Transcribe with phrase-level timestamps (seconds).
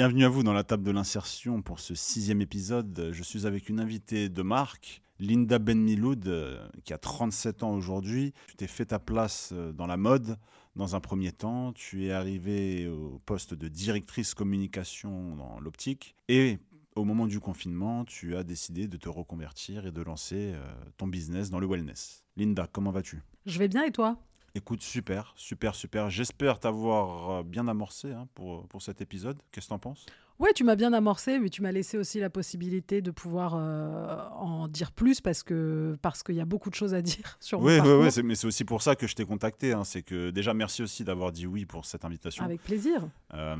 [0.00, 3.10] Bienvenue à vous dans la table de l'insertion pour ce sixième épisode.
[3.12, 8.32] Je suis avec une invitée de marque, Linda Benmiloud, euh, qui a 37 ans aujourd'hui.
[8.48, 10.38] Tu t'es fait ta place euh, dans la mode
[10.74, 11.74] dans un premier temps.
[11.74, 16.16] Tu es arrivée au poste de directrice communication dans l'optique.
[16.28, 16.58] Et
[17.00, 21.06] au moment du confinement, tu as décidé de te reconvertir et de lancer euh, ton
[21.06, 22.24] business dans le wellness.
[22.36, 23.22] Linda, comment vas-tu?
[23.46, 24.18] Je vais bien et toi?
[24.54, 26.10] Écoute, super, super, super.
[26.10, 29.40] J'espère t'avoir euh, bien amorcé hein, pour, pour cet épisode.
[29.50, 30.06] Qu'est-ce que t'en penses?
[30.40, 34.16] Ouais, tu m'as bien amorcé, mais tu m'as laissé aussi la possibilité de pouvoir euh,
[34.30, 37.60] en dire plus parce que parce qu'il y a beaucoup de choses à dire sur
[37.60, 37.78] oui.
[37.78, 39.72] Oui, oui, mais c'est aussi pour ça que je t'ai contacté.
[39.72, 39.84] Hein.
[39.84, 42.44] C'est que déjà, merci aussi d'avoir dit oui pour cette invitation.
[42.44, 43.08] Avec plaisir.
[43.34, 43.56] Euh,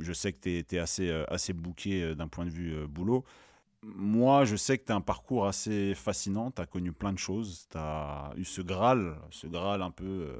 [0.00, 3.24] je sais que tu es, assez, assez booké d'un point de vue boulot
[3.94, 6.50] moi, je sais que tu as un parcours assez fascinant.
[6.50, 7.66] Tu as connu plein de choses.
[7.70, 10.36] Tu as eu ce Graal, ce Graal un peu euh,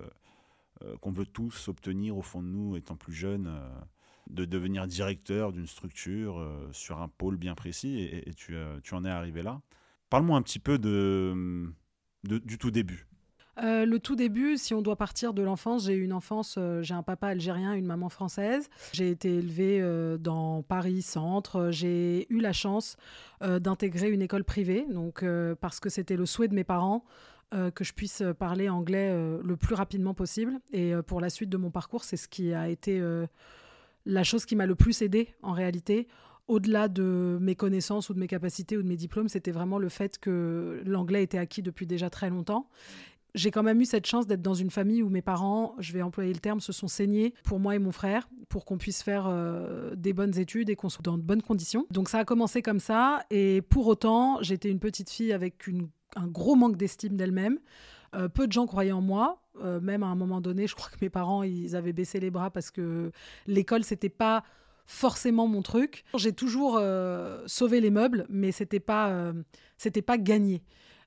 [0.82, 3.68] euh, qu'on veut tous obtenir au fond de nous, étant plus jeune, euh,
[4.30, 8.00] de devenir directeur d'une structure sur un pôle bien précis.
[8.00, 9.60] Et, tu, tu, en es arrivé là.
[10.10, 11.66] Parle-moi un petit peu de,
[12.24, 13.06] du tout début.
[13.62, 16.82] Euh, le tout début, si on doit partir de l'enfance, j'ai eu une enfance, euh,
[16.82, 18.68] j'ai un papa algérien, une maman française.
[18.92, 21.70] J'ai été élevée euh, dans Paris Centre.
[21.70, 22.96] J'ai eu la chance
[23.40, 25.24] d'intégrer une école privée, donc
[25.60, 27.04] parce que c'était le souhait de mes parents.
[27.50, 30.58] que je puisse parler anglais le plus rapidement possible.
[30.72, 32.98] Et pour la suite de mon parcours, c'est ce qui a été
[34.06, 36.08] la chose qui m'a le plus aidé en réalité
[36.48, 39.88] au-delà de mes connaissances ou de mes capacités ou de mes diplômes, c'était vraiment le
[39.88, 42.68] fait que l'anglais était acquis depuis déjà très longtemps
[43.36, 46.02] j'ai quand même eu cette chance d'être dans une famille où mes parents, je vais
[46.02, 49.26] employer le terme, se sont saignés pour moi et mon frère, pour qu'on puisse faire
[49.28, 51.86] euh, des bonnes études et qu'on soit dans de bonnes conditions.
[51.90, 55.68] Donc ça a commencé comme ça, et pour autant, j'étais une petite fille avec
[56.16, 57.58] un gros manque d'estime d'elle-même.
[58.16, 60.88] Euh, peu de gens croyaient en moi, euh, même à un moment donné, je crois
[60.90, 63.10] que mes parents, ils avaient baissé les bras parce que
[63.46, 64.42] l'école, c'était pas
[64.86, 66.04] forcément mon truc.
[66.16, 66.80] J'ai toujours
[67.46, 69.32] sauvé les meubles, mais c'était pas,
[69.78, 70.62] c'était pas gagné.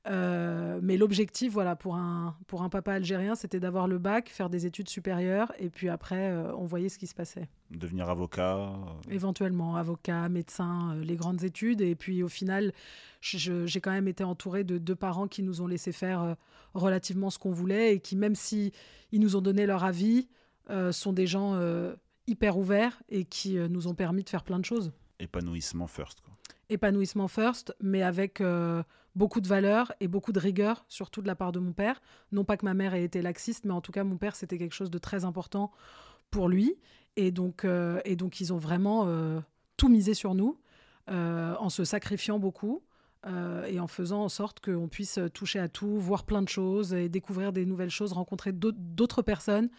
[0.10, 4.50] Euh, mais l'objectif, voilà, pour un, pour un papa algérien, c'était d'avoir le bac, faire
[4.50, 7.48] des études supérieures, et puis après, euh, on voyait ce qui se passait.
[7.70, 9.12] Devenir avocat euh.
[9.12, 11.82] Éventuellement, avocat, médecin, les grandes études.
[11.82, 12.74] Et puis au final,
[13.22, 16.36] j'ai quand même été entourée de deux parents qui nous ont laissé faire
[16.74, 18.72] relativement ce qu'on voulait, et qui, même si
[19.12, 20.28] ils nous ont donné leur avis,
[20.92, 21.60] sont des gens
[22.26, 24.92] hyper ouverts et qui nous ont permis de faire plein de choses.
[25.20, 26.22] Épanouissement first.
[26.22, 26.34] Quoi.
[26.70, 28.42] Épanouissement first, mais avec
[29.16, 32.02] beaucoup de valeur et beaucoup de rigueur, surtout de la part de mon père.
[32.32, 34.58] Non pas que ma mère ait été laxiste, mais en tout cas, mon père, c'était
[34.58, 35.72] quelque chose de très important
[36.32, 36.78] pour lui.
[37.16, 39.40] Et donc, euh, et donc ils ont vraiment euh,
[39.78, 40.58] tout misé sur nous,
[41.10, 42.82] euh, en se sacrifiant beaucoup.
[43.68, 47.10] et en faisant en sorte qu'on puisse toucher à tout, voir plein de choses et
[47.10, 49.70] découvrir des nouvelles choses, rencontrer d'autres personnes.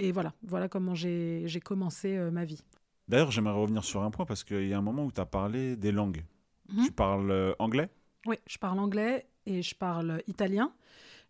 [0.00, 2.64] Et voilà, voilà comment j'ai commencé ma vie.
[3.06, 5.26] D'ailleurs, j'aimerais revenir sur un point parce qu'il y a un moment où tu as
[5.26, 6.24] parlé des langues.
[6.70, 6.86] Mhm.
[6.86, 7.88] Tu parles anglais?
[8.28, 10.72] Oui, je parle anglais et je parle italien.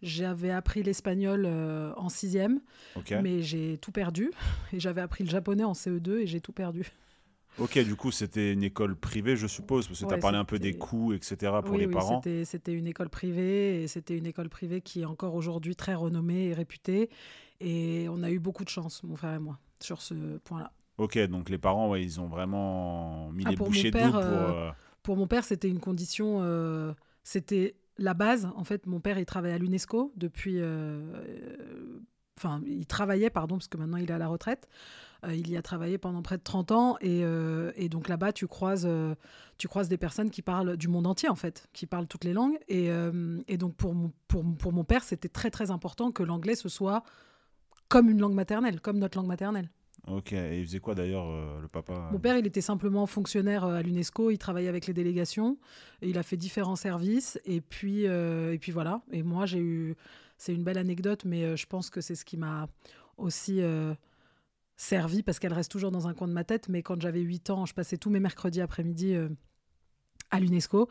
[0.03, 2.61] J'avais appris l'espagnol euh, en sixième,
[3.11, 4.31] mais j'ai tout perdu.
[4.73, 6.87] Et j'avais appris le japonais en CE2 et j'ai tout perdu.
[7.59, 10.45] Ok, du coup, c'était une école privée, je suppose, parce que tu as parlé un
[10.45, 12.23] peu des coûts, etc., pour les oui, parents.
[12.45, 16.51] C'était une école privée, et c'était une école privée qui est encore aujourd'hui très renommée
[16.51, 17.11] et réputée.
[17.59, 20.71] Et on a eu beaucoup de chance, mon frère et moi, sur ce point-là.
[20.99, 24.17] Ok, donc les parents, ouais, ils ont vraiment mis ah, les bouchées pour...
[24.17, 24.71] Euh, euh,
[25.09, 26.93] pour mon père, c'était une condition, euh,
[27.25, 28.47] c'était la base.
[28.57, 30.57] En fait, mon père, il travaille à l'UNESCO depuis.
[30.61, 31.99] Euh,
[32.37, 34.69] enfin, il travaillait, pardon, parce que maintenant il est à la retraite.
[35.25, 36.99] Euh, il y a travaillé pendant près de 30 ans.
[37.01, 38.87] Et, donc là-bas, tu croises,
[39.57, 42.35] tu croises des personnes qui parlent du monde entier, en fait, qui parlent toutes les
[42.35, 42.59] langues.
[42.69, 42.91] Et,
[43.49, 46.69] et donc pour mon, pour, pour mon père, c'était très, très important que l'anglais, ce
[46.69, 47.03] soit
[47.89, 49.71] comme une langue maternelle, comme notre langue maternelle.
[50.11, 53.65] Ok, et il faisait quoi d'ailleurs, euh, le papa Mon père, il était simplement fonctionnaire
[53.65, 55.59] euh, à l'UNESCO, il travaillait avec les délégations,
[56.01, 59.03] il a fait différents services, et puis, euh, et puis voilà.
[59.13, 59.97] Et moi, j'ai eu.
[60.39, 62.69] C'est une belle anecdote, mais je pense que c'est ce qui m'a
[63.17, 63.61] aussi
[64.77, 67.51] servi, parce qu'elle reste toujours dans un coin de ma tête, mais quand j'avais 8
[67.51, 69.17] ans, je passais tous mes mercredis après-midi
[70.31, 70.89] à l'UNESCO.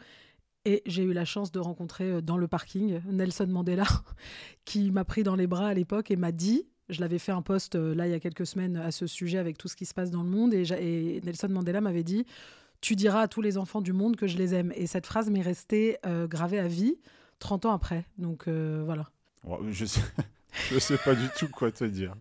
[0.65, 3.85] Et j'ai eu la chance de rencontrer dans le parking Nelson Mandela,
[4.65, 7.41] qui m'a pris dans les bras à l'époque et m'a dit je l'avais fait un
[7.41, 9.85] post euh, là il y a quelques semaines à ce sujet avec tout ce qui
[9.85, 12.25] se passe dans le monde et, Nelson Mandela m'avait dit
[12.81, 15.29] tu diras à tous les enfants du monde que je les aime et cette phrase
[15.29, 16.95] m'est restée euh, gravée à vie
[17.39, 19.09] 30 ans après donc euh, voilà
[19.69, 20.01] je sais
[20.71, 22.13] je sais pas du tout quoi te dire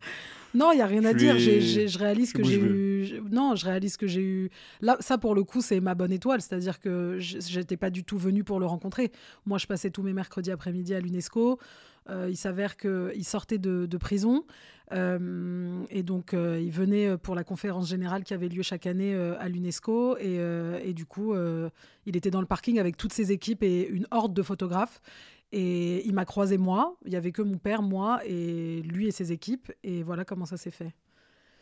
[0.55, 1.39] Non, il y a rien à dire.
[1.39, 3.21] je réalise que j'ai eu.
[3.31, 4.51] Non, je réalise que j'ai eu.
[4.81, 6.41] Là, ça pour le coup, c'est ma bonne étoile.
[6.41, 9.13] C'est-à-dire que j'étais pas du tout venue pour le rencontrer.
[9.45, 11.59] Moi, je passais tous mes mercredis après-midi à l'UNESCO.
[12.09, 14.45] Euh, il s'avère qu'il sortait de, de prison.
[14.93, 19.15] Euh, et donc, euh, il venait pour la conférence générale qui avait lieu chaque année
[19.15, 20.19] à l'UNESCO.
[20.19, 20.37] Et,
[20.85, 21.35] et du coup,
[22.07, 25.01] il était dans le parking avec toutes ses équipes et une horde de photographes.
[25.53, 26.97] Et il m'a croisé moi.
[27.05, 29.73] Il y avait que mon père, moi et lui et ses équipes.
[29.83, 30.95] Et voilà comment ça s'est fait.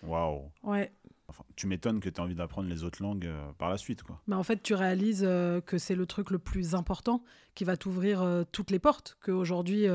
[0.02, 0.50] Waouh.
[0.62, 0.92] Ouais.
[1.28, 4.02] Enfin, tu m'étonnes que tu as envie d'apprendre les autres langues euh, par la suite,
[4.02, 4.20] quoi.
[4.26, 7.22] Mais en fait, tu réalises euh, que c'est le truc le plus important
[7.54, 9.16] qui va t'ouvrir euh, toutes les portes.
[9.24, 9.86] Qu'aujourd'hui,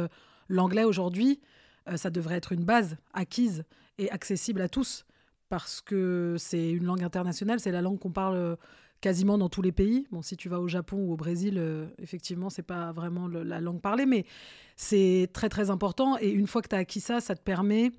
[0.49, 1.39] l'anglais, aujourd'hui,
[1.87, 3.63] euh, ça devrait être une base acquise
[3.97, 5.05] et accessible à tous.
[5.47, 8.55] Parce que c'est une langue internationale, c'est la langue qu'on parle euh,
[9.01, 10.07] quasiment dans tous les pays.
[10.11, 13.59] Bon, si tu vas au Japon ou au Brésil, euh, effectivement, c'est pas vraiment la
[13.59, 14.25] langue parlée, mais
[14.75, 16.17] c'est très très important.
[16.19, 17.91] Et une fois que tu as acquis ça, ça te permet.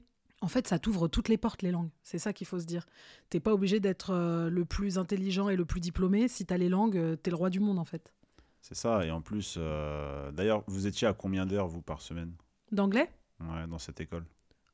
[0.42, 1.90] En fait, ça t'ouvre toutes les portes, les langues.
[2.02, 2.86] C'est ça qu'il faut se dire.
[3.28, 6.28] T'es pas obligé d'être euh, le plus intelligent et le plus diplômé.
[6.28, 8.12] Si t'as les langues, euh, t'es le roi du monde, en fait.
[8.60, 9.04] C'est ça.
[9.04, 12.32] Et en plus, euh, d'ailleurs, vous étiez à combien d'heures, vous, par semaine?
[12.72, 13.10] D'anglais?
[13.40, 14.24] Ouais, dans cette école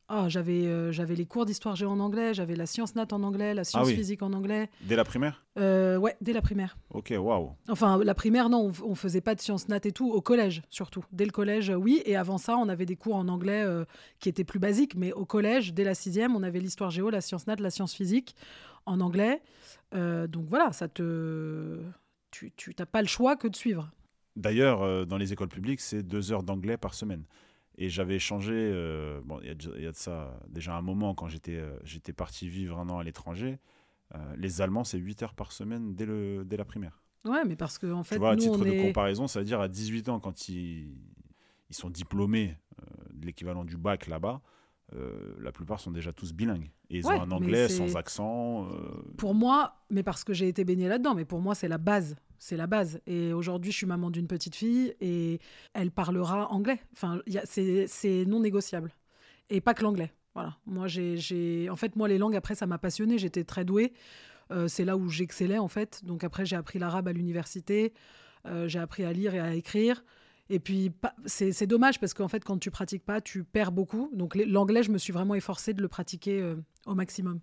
[0.08, 3.22] Ah, j'avais euh, j'avais les cours d'histoire géo en anglais, j'avais la science nat en
[3.22, 3.94] anglais, la science oui.
[3.94, 4.68] physique en anglais.
[4.82, 5.44] Dès la primaire?
[5.56, 6.76] Euh, ouais, dès la primaire.
[6.90, 7.52] Ok, waouh.
[7.68, 10.10] Enfin, la primaire, non, on, on faisait pas de sciences nat et tout.
[10.10, 11.04] Au collège, surtout.
[11.12, 12.02] Dès le collège, oui.
[12.06, 13.84] Et avant ça, on avait des cours en anglais euh,
[14.18, 14.96] qui étaient plus basiques.
[14.96, 17.94] Mais au collège, dès la sixième, on avait l'histoire géo, la science nat, la science
[17.94, 18.34] physique
[18.84, 19.40] en anglais.
[19.92, 21.80] Donc voilà, ça te...
[22.36, 23.90] Tu tu- t'as pas le choix que de suivre.
[24.36, 27.24] D'ailleurs, euh, dans les écoles publiques, c'est deux heures d'anglais par semaine.
[27.78, 31.28] Et j'avais changé, euh, bon, il y, a y de ça déjà un moment quand
[31.28, 33.58] j'étais euh, j'étais parti vivre un an à l'étranger.
[34.14, 37.02] euh, les Allemands, c'est 8 heures par semaine dès, le, dès la primaire.
[37.24, 38.76] Ouais, mais parce que en fait, tu vois, à nous, titre on de est...
[38.76, 40.94] comparaison, ça veut dire à 18 ans, quand ils,
[41.70, 42.56] ils sont diplômés
[43.12, 44.40] de l'équivalent du bac là-bas,
[45.40, 46.70] la plupart sont déjà tous bilingues.
[46.90, 48.68] Et ils Ouais, ont un anglais sans accent.
[49.16, 52.16] Pour moi, mais parce que j'ai été baignée là-dedans, mais pour moi, c'est la base.
[52.38, 53.00] C'est la base.
[53.06, 55.40] Et aujourd'hui, je suis maman d'une petite fille et
[55.72, 56.80] elle parlera anglais.
[56.92, 58.92] Enfin, c'est non négociable.
[59.50, 60.12] Et pas que l'anglais.
[60.34, 60.56] Voilà.
[60.66, 63.18] Moi, j'ai, En fait, moi, les langues, après, ça m'a passionnée.
[63.18, 63.92] J'étais très douée.
[64.52, 66.04] Euh, c'est là où j'excellais, en fait.
[66.04, 67.94] Donc, après, j'ai appris l'arabe à l'université.
[68.46, 70.04] Euh, j'ai appris à lire et à écrire.
[70.48, 70.92] Et puis,
[71.24, 74.10] c'est dommage parce qu'en fait, quand tu pratiques pas, tu perds beaucoup.
[74.12, 76.54] Donc, l'anglais, je me suis vraiment efforcée de le pratiquer euh,
[76.86, 77.40] au maximum.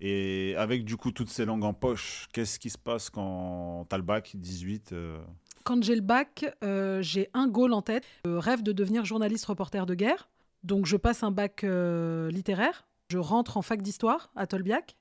[0.00, 3.96] Et avec du coup toutes ces langues en poche, qu'est-ce qui se passe quand t'as
[3.96, 5.18] le bac 18 euh,
[5.64, 8.04] Quand j'ai le bac, euh, j'ai un goal en tête.
[8.24, 10.28] Je rêve de devenir journaliste reporter de guerre.
[10.62, 12.86] Donc je passe un bac euh, littéraire.
[13.10, 14.96] Je rentre en fac d'histoire à Tolbiac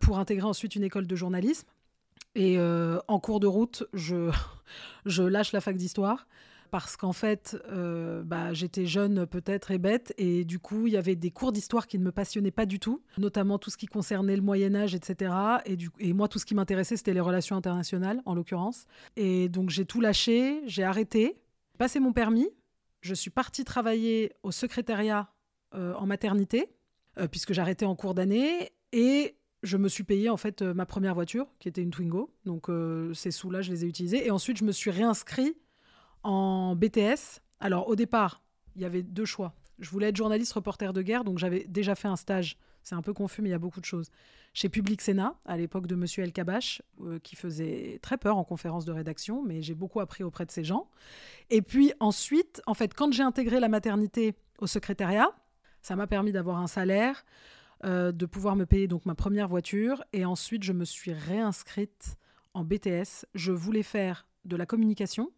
[0.00, 1.68] pour intégrer ensuite une école de journalisme.
[2.34, 4.30] Et euh, en cours de route, je,
[5.06, 6.26] je lâche la fac d'histoire
[6.70, 10.96] parce qu'en fait, euh, bah, j'étais jeune peut-être et bête, et du coup, il y
[10.96, 13.86] avait des cours d'histoire qui ne me passionnaient pas du tout, notamment tout ce qui
[13.86, 15.34] concernait le Moyen Âge, etc.
[15.98, 18.84] Et, moi, tout ce qui m'intéressait, c'était les relations internationales, en l'occurrence.
[19.16, 21.40] Et donc, j'ai tout lâché, j'ai arrêté,
[21.78, 22.48] passé mon permis,
[23.00, 25.30] je suis partie travailler au secrétariat
[25.74, 26.68] euh, en maternité,
[27.18, 31.14] euh, puisque j'arrêtais en cours d'année, et je me suis payé en fait ma première
[31.14, 32.32] voiture, qui était une Twingo.
[32.44, 32.68] Donc,
[33.14, 34.26] ces sous-là, je les ai utilisés.
[34.26, 35.56] Et ensuite, je me suis réinscrit
[36.22, 37.40] en BTS.
[37.60, 38.42] Alors au départ,
[38.76, 39.54] il y avait deux choix.
[39.78, 42.58] Je voulais être journaliste reporter de guerre, donc j'avais déjà fait un stage.
[42.82, 44.10] C'est un peu confus, mais il y a beaucoup de choses.
[44.54, 48.44] Chez Public Sénat, à l'époque de Monsieur El Kabash, euh, qui faisait très peur en
[48.44, 50.88] conférence de rédaction, mais j'ai beaucoup appris auprès de ces gens.
[51.50, 55.30] Et puis ensuite, en fait, quand j'ai intégré la maternité au secrétariat,
[55.82, 57.24] ça m'a permis d'avoir un salaire,
[57.84, 62.16] euh, de pouvoir me payer donc ma première voiture, et ensuite je me suis réinscrite
[62.54, 63.26] en BTS.
[63.34, 65.30] Je voulais faire de la communication,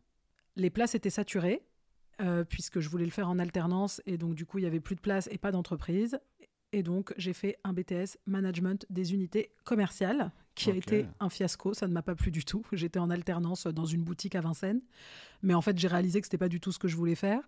[0.57, 1.63] les places étaient saturées,
[2.21, 4.81] euh, puisque je voulais le faire en alternance, et donc du coup, il n'y avait
[4.81, 6.19] plus de place et pas d'entreprise.
[6.73, 11.75] Et donc, j'ai fait un BTS Management des unités commerciales, qui a été un fiasco.
[11.75, 12.65] Ça ne m'a pas plu du tout.
[12.73, 14.83] J'étais en alternance dans une boutique à Vincennes.
[15.43, 17.15] Mais en fait, j'ai réalisé que ce n'était pas du tout ce que je voulais
[17.15, 17.41] faire.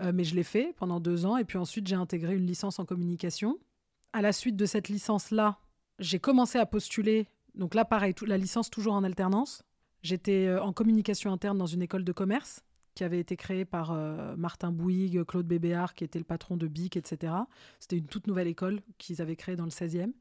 [0.00, 1.36] Euh, mais je l'ai fait pendant deux ans.
[1.36, 3.58] Et puis ensuite, j'ai intégré une licence en communication.
[4.12, 5.58] À la suite de cette licence-là,
[5.98, 7.26] j'ai commencé à postuler.
[7.54, 9.64] Donc là, pareil, la licence toujours en alternance.
[10.02, 13.92] J'étais euh, en communication interne dans une école de commerce qui avait été créée par
[13.92, 17.32] euh, Martin Bouygues, Claude Bébéard, qui était le patron de BIC, etc.
[17.78, 20.12] C'était une toute nouvelle école qu'ils avaient créée dans le 16e.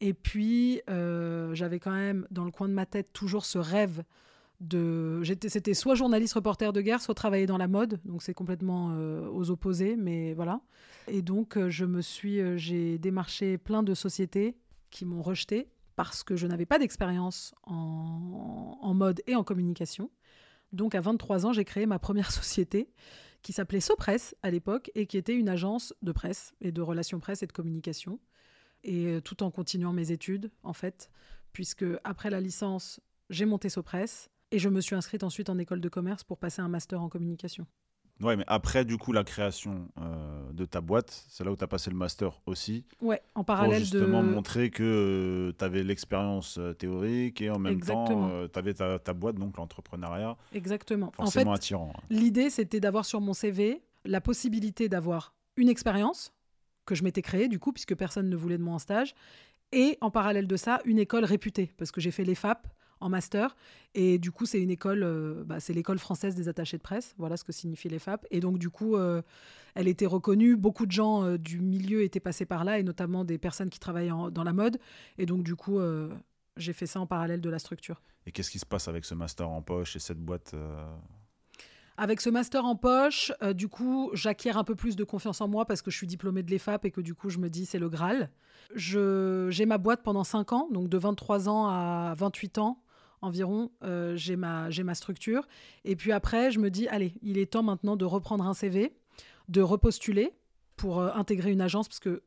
[0.00, 4.04] Et puis, euh, j'avais quand même dans le coin de ma tête toujours ce rêve
[4.60, 5.20] de.
[5.48, 8.00] C'était soit journaliste reporter de guerre, soit travailler dans la mode.
[8.04, 8.96] Donc, c'est complètement
[9.32, 10.60] aux opposés, mais voilà.
[11.08, 12.40] Et donc, je me suis.
[12.58, 14.56] J'ai démarché plein de sociétés
[14.90, 15.68] qui m'ont rejeté
[15.98, 20.12] parce que je n'avais pas d'expérience en, mode et en communication.
[20.70, 22.88] Donc à 23 ans, j'ai créé ma première société
[23.42, 27.18] qui s'appelait Sopress à l'époque et qui était une agence de presse et de relations
[27.18, 28.20] presse et de communication.
[28.84, 31.10] et tout en continuant mes études, en fait,
[31.52, 35.80] puisque après la licence, j'ai monté Sopress et je me suis inscrite ensuite en école
[35.80, 37.66] de commerce pour passer un master en communication.
[38.20, 41.62] Ouais, mais après, du coup, la création euh, de ta boîte, c'est là où tu
[41.62, 42.84] as passé le master aussi.
[43.00, 44.28] Ouais, en parallèle pour justement de.
[44.28, 48.28] montrer que tu avais l'expérience euh, théorique et en même Exactement.
[48.28, 51.06] temps, tu avais ta, ta boîte, donc l'entrepreneuriat, Exactement.
[51.06, 51.92] En fait, forcément attirant.
[51.96, 52.00] hein.
[52.10, 56.32] l'idée, c'était d'avoir sur mon CV la possibilité d'avoir une expérience
[56.86, 59.14] que je m'étais créée, du coup, puisque personne ne voulait de moi en stage,
[59.72, 62.66] et en parallèle de ça, une école réputée, parce que j'ai fait l'EFAP
[63.00, 63.56] en master,
[63.94, 67.14] et du coup, c'est une école, euh, bah, c'est l'école française des attachés de presse,
[67.18, 69.22] voilà ce que signifie l'EFAP, et donc du coup, euh,
[69.74, 73.24] elle était reconnue, beaucoup de gens euh, du milieu étaient passés par là, et notamment
[73.24, 74.78] des personnes qui travaillent en- dans la mode,
[75.18, 75.78] et donc du coup,
[76.56, 78.00] j'ai fait ça en parallèle de la structure.
[78.26, 80.54] Et qu'est-ce qui se passe avec ce master en poche et cette boîte
[81.96, 85.48] Avec ce master en poche, euh, du coup, j'acquiers un peu plus de confiance en
[85.48, 87.66] moi parce que je suis diplômée de l'EFAP et que du coup, je me dis
[87.66, 88.30] c'est le Graal.
[88.76, 92.80] J'ai ma boîte pendant 5 ans, donc de 23 ans à 28 ans
[93.20, 95.46] environ, euh, j'ai ma, ma structure.
[95.84, 98.92] Et puis après, je me dis, allez, il est temps maintenant de reprendre un CV,
[99.48, 100.32] de repostuler
[100.76, 102.22] pour euh, intégrer une agence parce que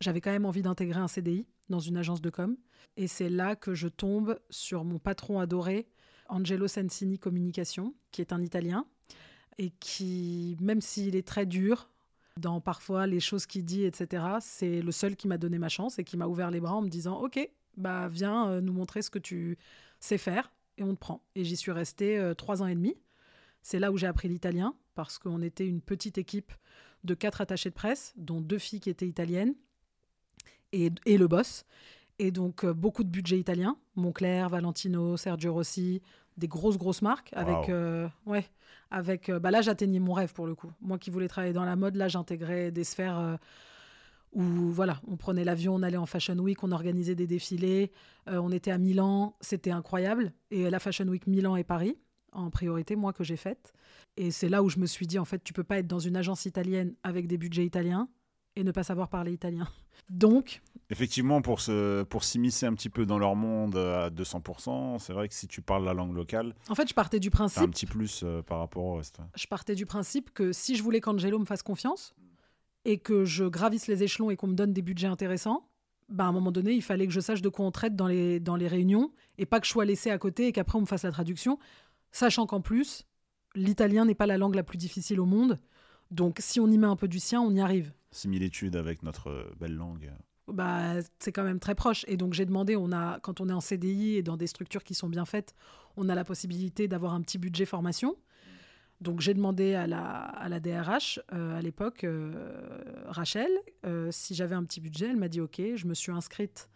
[0.00, 2.56] j'avais quand même envie d'intégrer un CDI dans une agence de com.
[2.96, 5.86] Et c'est là que je tombe sur mon patron adoré,
[6.28, 8.86] Angelo Sensini Communication, qui est un Italien
[9.58, 11.90] et qui, même s'il est très dur
[12.38, 15.98] dans parfois les choses qu'il dit, etc., c'est le seul qui m'a donné ma chance
[15.98, 17.38] et qui m'a ouvert les bras en me disant Ok,
[17.76, 19.58] bah viens euh, nous montrer ce que tu
[20.00, 21.22] sais faire et on te prend.
[21.34, 22.96] Et j'y suis restée euh, trois ans et demi.
[23.62, 26.52] C'est là où j'ai appris l'italien parce qu'on était une petite équipe
[27.04, 29.54] de quatre attachés de presse, dont deux filles qui étaient italiennes
[30.72, 31.64] et, et le boss.
[32.18, 36.02] Et donc euh, beaucoup de budget italien, Moncler, Valentino, Sergio Rossi,
[36.36, 37.70] des grosses grosses marques avec Wow.
[37.70, 38.46] euh, ouais
[38.90, 41.76] avec bah là j'atteignais mon rêve pour le coup moi qui voulais travailler dans la
[41.76, 43.38] mode là j'intégrais des sphères
[44.32, 47.90] où voilà on prenait l'avion on allait en fashion week on organisait des défilés
[48.28, 50.32] euh, on était à Milan c'était incroyable.
[50.50, 51.96] Et la fashion week Milan et Paris
[52.32, 53.72] en priorité moi que j'ai faite.
[54.16, 55.98] Et c'est là où je me suis dit en fait tu peux pas être dans
[55.98, 58.08] une agence italienne avec des budgets italiens
[58.56, 59.66] et ne pas savoir parler italien.
[60.10, 60.60] Donc
[60.92, 65.28] Effectivement, pour se- pour s'immiscer un petit peu dans leur monde à 200%, c'est vrai
[65.28, 67.70] que si tu parles la langue locale, en fait je partais du c'est un principe
[67.70, 69.18] petit plus euh, par rapport au reste.
[69.36, 72.12] je partais du principe que si je voulais qu'Angelo me fasse confiance
[72.84, 75.68] et que je gravisse les échelons et qu'on me donne des budgets intéressants,
[76.08, 78.08] bah à un moment donné, il fallait que je sache de quoi on traite dans
[78.08, 80.82] les, dans les réunions et pas que je sois laissé à côté et qu'après on
[80.82, 81.58] me fasse la traduction,
[82.10, 83.04] sachant qu'en plus,
[83.54, 85.60] l'italien n'est pas la langue la plus difficile au monde.
[86.10, 87.92] Donc si on y met un peu du sien, on y arrive.
[88.10, 90.12] Similitude avec notre euh, belle langue.
[90.48, 92.04] Bah, c'est quand même très proche.
[92.08, 94.82] Et donc j'ai demandé, on a, quand on est en CDI et dans des structures
[94.82, 95.54] qui sont bien faites,
[95.96, 98.16] on a la possibilité d'avoir un petit budget formation.
[99.00, 103.50] Donc j'ai demandé à la, à la DRH euh, à l'époque, euh, Rachel,
[103.86, 105.08] euh, si j'avais un petit budget.
[105.08, 105.60] Elle m'a dit OK.
[105.74, 106.68] Je me suis inscrite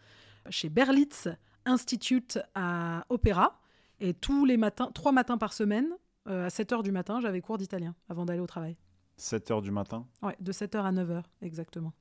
[0.48, 1.28] chez Berlitz
[1.66, 3.60] Institute à Opéra.
[4.00, 5.88] Et tous les matins, trois matins par semaine,
[6.26, 8.76] à 7 h du matin, j'avais cours d'italien avant d'aller au travail.
[9.16, 10.06] 7 heures du matin?
[10.22, 11.92] Ouais, de 7 h à 9 h, exactement.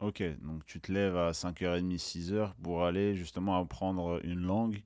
[0.00, 4.82] Ok, donc tu te lèves à 5h30, 6h pour aller justement apprendre une langue,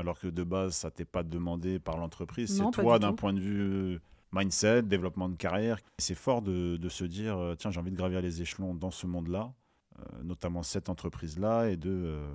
[0.00, 2.56] alors que de base, ça t'est pas demandé par l'entreprise.
[2.56, 3.98] C'est toi, du d'un point de vue euh,
[4.32, 5.78] mindset, développement de carrière.
[5.98, 8.90] C'est fort de, de se dire, euh, tiens, j'ai envie de gravir les échelons dans
[8.90, 9.52] ce monde-là,
[9.98, 12.26] euh, notamment cette entreprise-là, et de euh,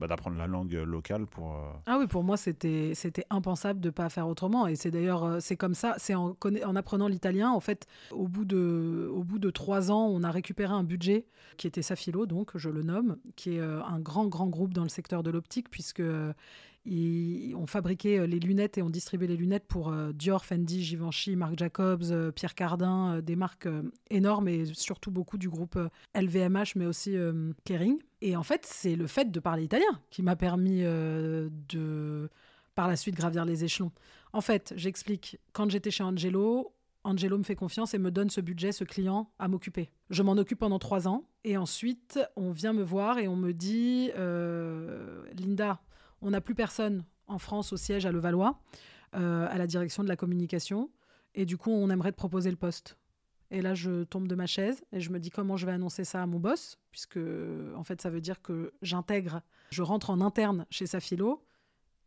[0.00, 1.52] bah, d'apprendre la langue locale pour...
[1.54, 4.66] euh, Ah oui, pour moi, c'était c'était impensable de pas faire autrement.
[4.66, 6.34] Et c'est d'ailleurs, c'est comme ça, c'est en,
[6.64, 10.30] en apprenant l'italien, en fait, au bout, de, au bout de trois ans, on a
[10.32, 11.26] récupéré un budget
[11.58, 14.88] qui était Safilo, donc je le nomme, qui est un grand, grand groupe dans le
[14.88, 16.02] secteur de l'optique, puisque
[16.84, 20.82] ils, on fabriquait euh, les lunettes et on distribuait les lunettes pour euh, Dior, Fendi,
[20.82, 23.68] Givenchy, Marc Jacobs, euh, Pierre Cardin, des marques
[24.10, 25.78] énormes et surtout beaucoup du groupe
[26.14, 27.16] LVMH, mais aussi
[27.64, 27.98] Kering.
[28.20, 32.28] Et en fait, c'est le fait de parler italien qui m'a permis de,
[32.74, 33.92] par la suite, gravir les échelons.
[34.32, 36.72] En fait, j'explique, quand j'étais chez Angelo,
[37.04, 39.90] Angelo me fait confiance et me donne ce budget, ce client, à m'occuper.
[40.10, 41.24] Je m'en occupe pendant trois ans.
[41.44, 45.80] Et ensuite, on vient me voir et on me dit Linda,
[46.22, 48.58] on n'a plus personne en France au siège à Levallois,
[49.14, 50.90] euh, à la direction de la communication.
[51.34, 52.96] Et du coup, on aimerait te proposer le poste.
[53.50, 56.04] Et là, je tombe de ma chaise et je me dis comment je vais annoncer
[56.04, 57.18] ça à mon boss, puisque
[57.76, 61.44] en fait, ça veut dire que j'intègre, je rentre en interne chez Safilo.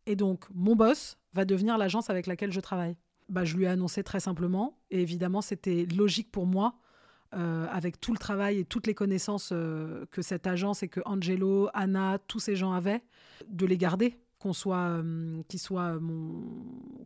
[0.06, 2.96] Et donc, mon boss va devenir l'agence avec laquelle je travaille.
[3.28, 4.78] Bah, je lui ai annoncé très simplement.
[4.90, 6.78] Et évidemment, c'était logique pour moi,
[7.36, 11.00] euh, avec tout le travail et toutes les connaissances euh, que cette agence et que
[11.04, 13.02] Angelo, Anna, tous ces gens avaient,
[13.48, 15.02] de les garder qu'on soit,
[15.56, 16.44] soit mon,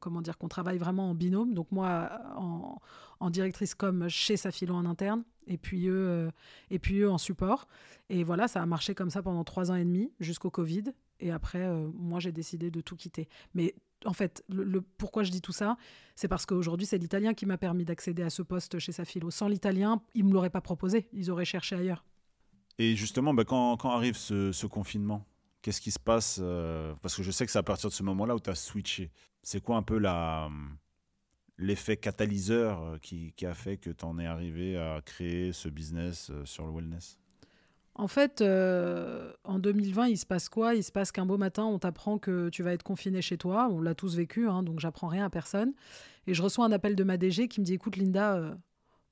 [0.00, 1.54] comment dire, qu'on travaille vraiment en binôme.
[1.54, 6.28] Donc moi, en, directrice comme chez Safilo en interne, et puis eux,
[6.70, 7.66] et puis eux en support.
[8.08, 10.84] Et voilà, ça a marché comme ça pendant trois ans et demi jusqu'au Covid.
[11.20, 13.28] Et après, moi, j'ai décidé de tout quitter.
[13.54, 15.76] Mais en fait, le, pourquoi je dis tout ça,
[16.14, 19.30] c'est parce qu'aujourd'hui, c'est l'italien qui m'a permis d'accéder à ce poste chez Safilo.
[19.30, 21.08] Sans l'italien, ils ne me l'auraient pas proposé.
[21.12, 22.04] Ils auraient cherché ailleurs.
[22.78, 25.26] Et justement, bah, quand, arrive ce, confinement,
[25.62, 28.02] qu'est-ce qui se passe euh, Parce que je sais que c'est à partir de ce
[28.02, 29.10] moment-là où tu as switché.
[29.42, 30.48] C'est quoi un peu la,
[31.58, 35.68] l'effet catalyseur euh, qui, qui, a fait que tu en es arrivé à créer ce
[35.68, 37.18] business euh, sur le wellness?
[38.00, 40.74] En fait, euh, en 2020, il se passe quoi?
[40.74, 43.68] Il se passe qu'un beau matin, on t'apprend que tu vas être confiné chez toi.
[43.70, 45.74] On l'a tous vécu, hein, donc j'apprends rien à personne.
[46.26, 48.54] Et je reçois un appel de ma DG qui me dit Écoute, Linda, euh,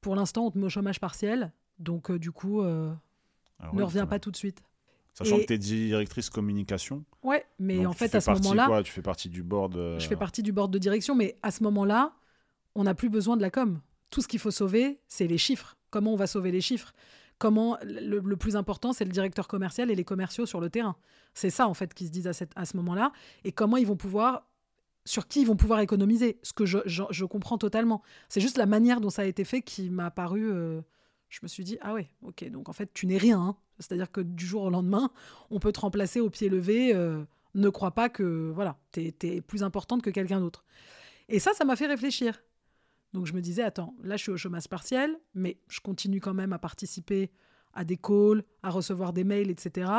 [0.01, 1.53] pour l'instant, on te met au chômage partiel.
[1.79, 4.63] Donc, euh, du coup, ah ne reviens pas tout de suite.
[5.13, 7.05] Sachant que tu es directrice communication.
[7.23, 8.83] Ouais, mais en fait, à ce moment-là.
[8.83, 9.99] Tu fais partie du board.
[9.99, 12.15] Je fais partie du board de direction, mais à ce moment-là,
[12.75, 13.81] on n'a plus besoin de la com.
[14.09, 15.77] Tout ce qu'il faut sauver, c'est les chiffres.
[15.91, 16.95] Comment on va sauver les chiffres?
[17.39, 20.97] Comment le, plus important, c'est le directeur commercial et les commerciaux sur le terrain.
[21.35, 23.13] C'est ça, en fait, qu'ils se disent à, cette, à ce moment-là.
[23.45, 24.49] Et comment ils vont pouvoir
[25.05, 28.03] sur qui ils vont pouvoir économiser, ce que je, je, comprends totalement.
[28.29, 30.51] C'est juste la manière dont ça a été fait qui m'a paru...
[30.51, 30.83] Euh,
[31.29, 33.41] je me suis dit, ah ouais, ok, donc en fait, tu n'es rien.
[33.41, 33.57] Hein.
[33.79, 35.11] C'est-à-dire que du jour au lendemain,
[35.51, 36.95] on peut te remplacer au pied levé.
[36.95, 37.23] Euh,
[37.55, 40.65] ne crois pas que, voilà, tu es, plus importante que quelqu'un d'autre.
[41.29, 42.43] Et ça, ça m'a fait réfléchir.
[43.13, 46.35] Donc je me disais, attends, là je suis au chômage partiel, mais je continue quand
[46.35, 47.31] même à participer
[47.73, 49.91] à des calls, à recevoir des mails, etc.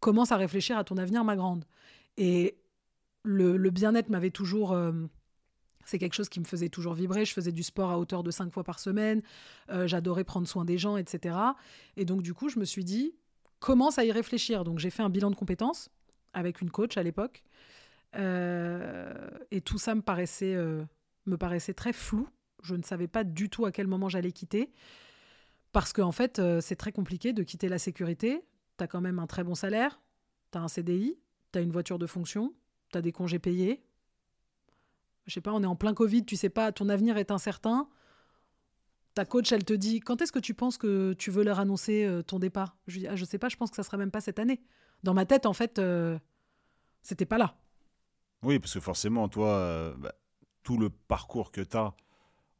[0.00, 1.64] Commence à réfléchir à ton avenir, ma grande.
[2.16, 2.58] Et
[3.22, 4.72] le, bien-être m'avait toujours...
[4.72, 4.92] Euh,
[5.84, 7.24] c'est quelque chose qui me faisait toujours vibrer.
[7.24, 9.22] Je faisais du sport à hauteur de cinq fois par semaine.
[9.70, 11.36] Euh, j'adorais prendre soin des gens, etc.
[11.96, 13.14] Et donc, du coup, je me suis dit,
[13.58, 14.62] commence à y réfléchir.
[14.62, 15.88] Donc, j'ai fait un bilan de compétences
[16.34, 17.42] avec une coach à l'époque.
[18.14, 20.54] Euh, et tout ça me paraissait
[21.26, 22.28] me paraissait très flou.
[22.62, 24.72] Je ne savais pas du tout à quel moment j'allais quitter.
[25.72, 28.44] Parce qu'en en fait, euh, c'est très compliqué de quitter la sécurité.
[28.78, 30.00] Tu as quand même un très bon salaire,
[30.52, 31.18] tu as un CDI,
[31.52, 32.52] tu as une voiture de fonction,
[32.90, 33.82] tu as des congés payés.
[35.26, 37.88] Je sais pas, on est en plein Covid, tu sais pas, ton avenir est incertain.
[39.14, 42.04] Ta coach, elle te dit quand est-ce que tu penses que tu veux leur annoncer
[42.04, 42.76] euh, ton départ?
[42.86, 44.60] Je dis ah, je sais pas, je pense que ça sera même pas cette année.
[45.02, 46.18] Dans ma tête, en fait, euh,
[47.02, 47.56] c'était pas là.
[48.42, 50.14] Oui, parce que forcément, toi, bah,
[50.62, 51.94] tout le parcours que tu as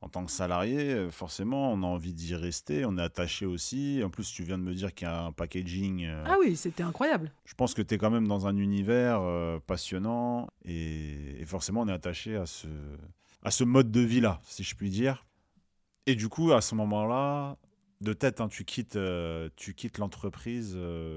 [0.02, 4.02] en tant que salarié, euh, forcément, on a envie d'y rester, on est attaché aussi.
[4.04, 6.04] En plus, tu viens de me dire qu'il y a un packaging.
[6.04, 7.32] Euh, ah oui, c'était incroyable.
[7.44, 11.88] Je pense que tu es quand même dans un univers euh, passionnant et, forcément, on
[11.88, 12.66] est attaché à ce,
[13.44, 15.24] à ce mode de vie-là, si je puis dire.
[16.06, 17.56] Et du coup, à ce moment-là,
[18.00, 18.98] de tête, hein, tu quittes,
[19.54, 20.76] tu quittes l'entreprise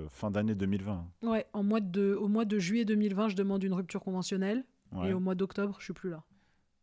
[0.09, 1.07] fin d'année 2020.
[1.23, 4.63] Ouais, en mois de, au mois de juillet 2020, je demande une rupture conventionnelle.
[5.03, 6.23] Et au mois d'octobre, je suis plus là.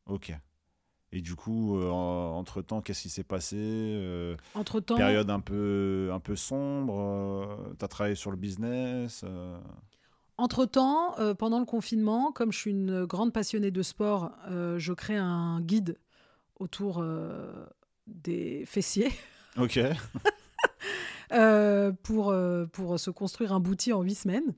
[0.06, 0.32] Ok.
[1.12, 4.96] Et du coup, euh, entre-temps, qu'est-ce qui s'est passé euh, Entre-temps...
[4.96, 9.22] Période un peu, un peu sombre euh, Tu as travaillé sur le business
[10.38, 15.60] Entre-temps, pendant le confinement, comme je suis une grande passionnée de sport, je crée un
[15.60, 15.98] guide
[16.58, 17.04] autour
[18.06, 19.12] des fessiers.
[19.58, 19.78] Ok.
[22.02, 22.34] pour,
[22.72, 24.54] pour se construire un bouti en huit semaines.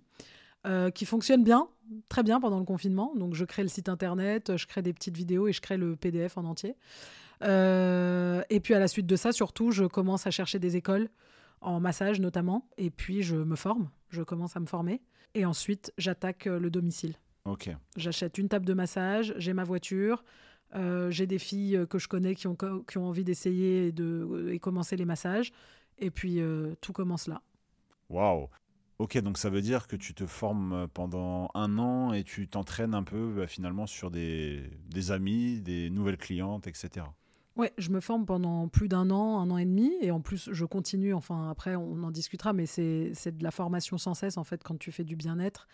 [0.94, 1.68] Qui fonctionne bien
[2.08, 3.12] très bien pendant le confinement.
[3.14, 5.96] Donc, je crée le site internet, je crée des petites vidéos et je crée le
[5.96, 6.76] PDF en entier.
[7.42, 11.08] Euh, et puis, à la suite de ça, surtout, je commence à chercher des écoles
[11.60, 12.68] en massage notamment.
[12.78, 13.90] Et puis, je me forme.
[14.10, 15.02] Je commence à me former.
[15.34, 17.14] Et ensuite, j'attaque euh, le domicile.
[17.44, 17.70] Ok.
[17.96, 20.24] J'achète une table de massage, j'ai ma voiture.
[20.74, 24.48] Euh, j'ai des filles que je connais qui ont, qui ont envie d'essayer et de
[24.50, 25.52] et commencer les massages.
[25.98, 26.40] Et puis,
[26.80, 27.42] tout commence là.
[28.08, 28.48] Waouh
[29.00, 32.46] Ok, donc ça veut dire que tu te formes euh, pendant un an et tu
[32.46, 37.06] t'entraînes un peu bah, finalement sur des, des, amis, des nouvelles clientes, etc.
[37.56, 40.48] Ouais, je me forme pendant plus d'un an, un an et demi, et en plus
[40.52, 44.44] je continue, enfin après on en discutera, mais c'est de la formation sans cesse en
[44.44, 45.68] fait quand tu fais du bien-être,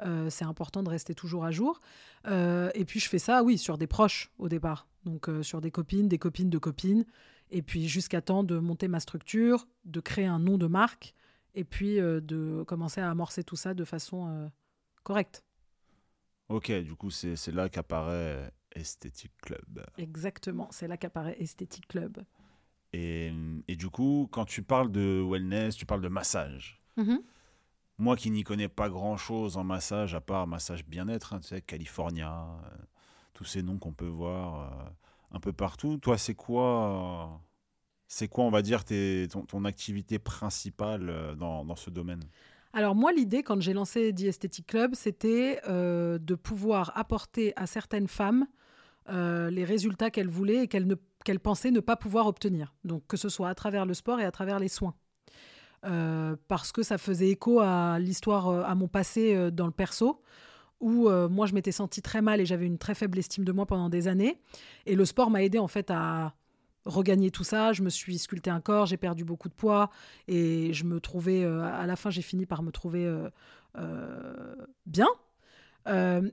[0.00, 1.80] euh, c'est important de rester toujours à jour.
[2.26, 5.70] Euh, et puis je fais ça, oui, sur des proches au départ, donc sur des
[5.70, 7.04] copines, des copines de copines,
[7.50, 11.14] et puis jusqu'à temps de monter ma structure, de créer un nom de marque,
[11.56, 14.48] et puis euh, de commencer à amorcer tout ça de façon euh,
[15.02, 15.42] correcte.
[16.48, 19.84] Ok, du coup, c'est là qu'apparaît Esthétique Club.
[19.98, 22.22] Exactement, c'est là qu'apparaît Esthétique Club.
[22.92, 23.32] Et,
[23.66, 26.80] et, du coup, quand tu parles de wellness, tu parles de massage.
[26.96, 27.18] Mm-hmm.
[27.98, 31.62] Moi qui n'y connais pas grand-chose en massage, à part massage bien-être, hein, tu sais,
[31.62, 32.76] California, euh,
[33.32, 34.94] tous ces noms qu'on peut voir
[35.32, 35.98] un peu partout.
[35.98, 37.40] Toi, c'est quoi
[38.08, 42.22] c'est quoi, on va dire, ton, activité principale euh, dans, ce domaine?
[42.72, 47.66] Alors moi, l'idée, quand j'ai lancé The Aesthetic Club, c'était euh, de pouvoir apporter à
[47.66, 48.46] certaines femmes
[49.08, 52.74] euh, les résultats qu'elles voulaient et qu'elles, pensaient ne pas pouvoir obtenir.
[52.84, 54.94] Donc que ce soit à travers le sport et à travers les soins.
[56.48, 60.20] Parce que ça faisait écho à l'histoire, à mon passé dans le perso,
[60.80, 63.66] où moi je m'étais sentie très mal et j'avais une très faible estime de moi
[63.66, 64.40] pendant des années.
[64.86, 66.34] Et le sport m'a aidé en fait à
[66.86, 67.72] regagner tout ça.
[67.72, 69.90] Je me suis sculpté un corps, j'ai perdu beaucoup de poids
[70.28, 73.28] et je me trouvais, euh, à la fin, j'ai fini par me trouver euh,
[73.76, 74.54] euh,
[74.86, 75.08] bien.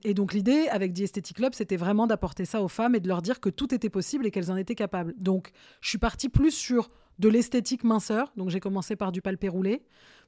[0.03, 3.21] et donc l'idée avec The Club, c'était vraiment d'apporter ça aux femmes et de leur
[3.21, 5.13] dire que tout était possible et qu'elles en étaient capables.
[5.17, 6.87] Donc je suis partie plus sur
[7.19, 8.31] de l'esthétique minceur.
[8.37, 9.83] Donc j'ai commencé par du palpé roulé,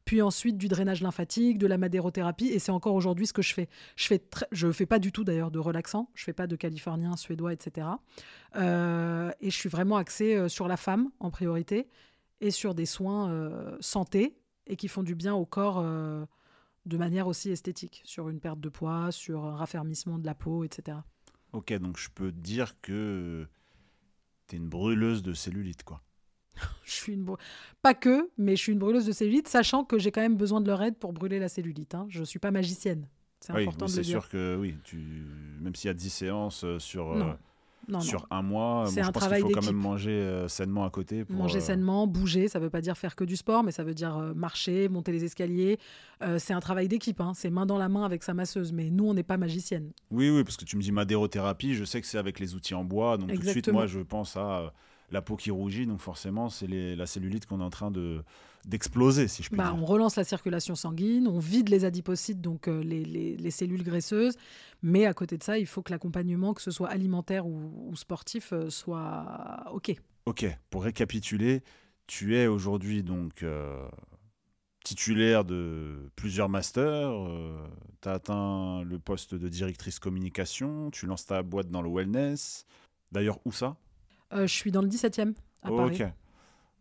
[0.06, 3.54] puis ensuite du drainage lymphatique, de la madérothérapie, et c'est encore aujourd'hui ce que je
[3.54, 3.68] fais.
[3.96, 7.18] Je fais je fais pas du tout d'ailleurs de relaxant, je fais pas de californien,
[7.18, 7.88] suédois, etc.
[8.56, 11.88] Euh, et je suis vraiment axée euh, sur la femme en priorité
[12.40, 14.38] et sur des soins euh, santé
[14.68, 18.70] et qui font du bien au corps de manière aussi esthétique, sur une perte de
[18.70, 20.98] poids, sur un raffermissement de la peau, etc.
[21.54, 23.48] Ok, donc je peux dire que
[24.48, 26.02] tu es une brûleuse de cellulite, quoi
[26.84, 27.26] je suis une
[27.82, 30.62] pas que, mais je suis une brûleuse de cellulite, sachant que j'ai quand même besoin
[30.62, 31.96] de leur aide pour brûler la cellulite.
[31.96, 32.06] Hein.
[32.10, 33.08] Je suis pas magicienne.
[33.40, 34.06] C'est important de le dire.
[34.06, 34.98] C'est sûr que oui, tu...
[35.62, 39.12] même s'il y a 10 séances euh, sur, euh, sur un mois, c'est un je
[39.12, 41.26] pense qu'il faut quand même manger euh, sainement à côté.
[41.30, 44.34] manger sainement, bouger, ça veut pas dire faire que du sport, mais ça veut dire
[44.36, 45.78] marcher, monter les escaliers.
[46.38, 47.34] c'est un travail d'équipe, hein.
[47.36, 49.92] c'est main dans la main avec sa masseuse, mais nous, on n'est pas magicienne.
[50.10, 52.74] Oui, oui, parce que tu me dis madérothérapie, je sais que c'est avec les outils
[52.74, 54.74] en bois, donc tout de suite, moi, je pense à
[55.12, 58.24] la peau qui rougit, donc forcément, c'est la cellulite qu'on est en train de
[58.68, 59.76] d'exploser, si je puis bah, dire.
[59.82, 64.38] On relance la circulation sanguine, on vide les adipocytes, donc euh, les, cellules graisseuses,
[64.82, 68.54] mais à côté de ça, il faut que l'accompagnement, que ce soit alimentaire ou, sportif,
[68.54, 69.96] euh, soit OK.
[70.26, 71.62] OK, pour récapituler,
[72.08, 73.88] tu es aujourd'hui donc euh,
[74.84, 77.12] titulaire de plusieurs masters,
[78.02, 82.66] tu as atteint le poste de directrice communication, tu lances ta boîte dans le wellness.
[83.12, 83.78] D'ailleurs, où ça?
[84.42, 86.04] Je suis dans le 17e à Paris.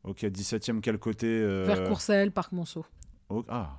[0.05, 0.25] Ok.
[0.25, 2.85] 17e, quel côté euh, Vers Courcelles, Parc Monceau.
[3.49, 3.79] ah.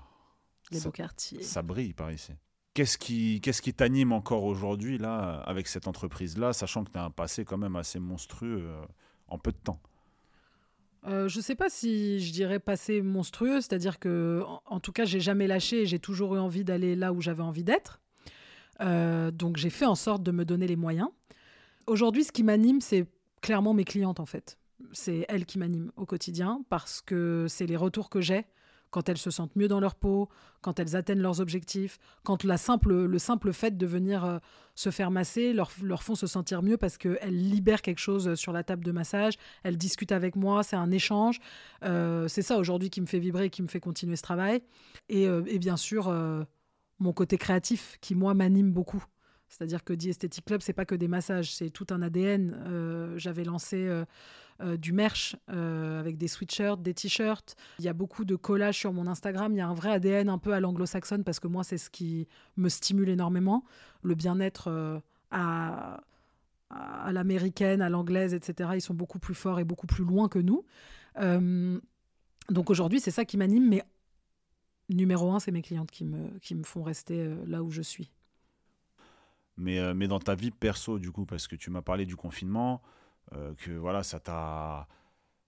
[0.72, 1.44] Les beaux quartiers.
[1.44, 2.32] Ça brille par ici.
[2.74, 6.98] Qu'est-ce qui qu'est-ce qui t'anime encore aujourd'hui là avec cette entreprise là, sachant que tu
[6.98, 8.82] as un passé quand même assez monstrueux euh,
[9.28, 9.80] en peu de temps?
[11.06, 15.06] Euh, je ne sais pas si je dirais passé monstrueux, c'est-à-dire que, en, tout cas,
[15.06, 18.02] j'ai jamais lâché et j'ai toujours eu envie d'aller là où j'avais envie d'être.
[18.80, 21.10] donc, j'ai fait en sorte de me donner les moyens.
[21.86, 23.06] Aujourd'hui, ce qui m'anime, c'est
[23.42, 24.58] clairement mes clientes en fait.
[24.92, 28.46] C'est elles qui m'animent au quotidien parce que c'est les retours que j'ai
[28.96, 30.30] quand elles se sentent mieux dans leur peau,
[30.62, 34.38] quand elles atteignent leurs objectifs, quand la simple, le simple fait de venir euh,
[34.74, 38.54] se faire masser leur, leur, font se sentir mieux parce qu'elles libèrent quelque chose sur
[38.54, 41.42] la table de massage, elles discutent avec moi, c'est un échange.
[41.84, 44.62] Euh, c'est ça aujourd'hui qui me fait vibrer qui me fait continuer ce travail.
[45.10, 46.10] Et, euh, et bien sûr,
[47.00, 49.04] mon côté créatif qui, moi, m'anime beaucoup.
[49.56, 52.62] C'est-à-dire que The Aesthetic Club, c'est pas que des massages, c'est tout un ADN.
[52.68, 54.04] Euh, j'avais lancé euh,
[54.62, 57.56] euh, du merch avec des sweatshirts, des t-shirts.
[57.80, 59.54] Il y a beaucoup de collages sur mon Instagram.
[59.54, 61.90] Il y a un vrai ADN un peu à l'anglo-saxonne parce que moi, c'est ce
[61.90, 63.64] qui me stimule énormément.
[64.04, 66.02] Le bien-être à,
[66.70, 68.72] à l'américaine, à l'anglaise, etc.
[68.74, 70.66] Ils sont beaucoup plus forts et beaucoup plus loin que nous.
[72.50, 73.84] donc aujourd'hui, c'est ça qui m'anime, mais
[74.90, 78.12] numéro un, c'est mes clientes qui me, qui me font rester là où je suis
[79.58, 82.16] mais, euh, mais dans ta vie perso, du coup, parce que tu m'as parlé du
[82.16, 82.82] confinement,
[83.34, 84.88] euh, que voilà, ça t'a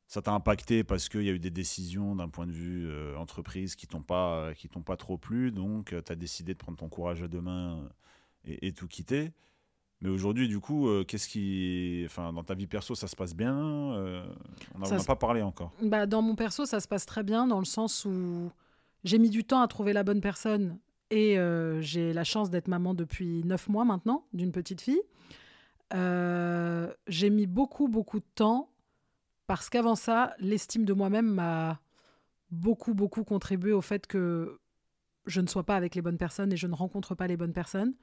[0.09, 3.17] ça t'a impacté parce qu'il y a eu des décisions d'un point de vue euh,
[3.17, 6.77] entreprise qui t'ont pas qui t'ont pas trop plu, donc tu as décidé de prendre
[6.77, 7.89] ton courage à deux mains
[8.45, 9.33] et, tout quitter.
[9.99, 13.53] Mais aujourd'hui, du coup, qu'est-ce qui, enfin, dans ta vie perso, ça se passe bien
[13.55, 15.73] On n'a pas parlé encore.
[15.81, 18.51] Bah, dans mon perso, ça se passe très bien dans le sens où
[19.03, 20.77] j'ai mis du temps à trouver la bonne personne
[21.09, 25.01] et euh, j'ai la chance d'être maman depuis neuf mois maintenant, d'une petite fille.
[25.93, 28.69] Euh, j'ai mis beaucoup, beaucoup de temps
[29.47, 31.79] parce qu'avant ça, l'estime de moi-même m'a
[32.51, 34.59] beaucoup, beaucoup contribué au fait que
[35.25, 37.53] je ne sois pas avec les bonnes personnes et je ne rencontre pas les bonnes
[37.53, 37.93] personnes.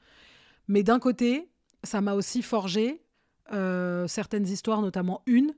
[0.68, 1.50] Mais d'un côté,
[1.82, 3.02] ça m'a aussi forgé
[3.52, 5.54] euh, certaines histoires, notamment une,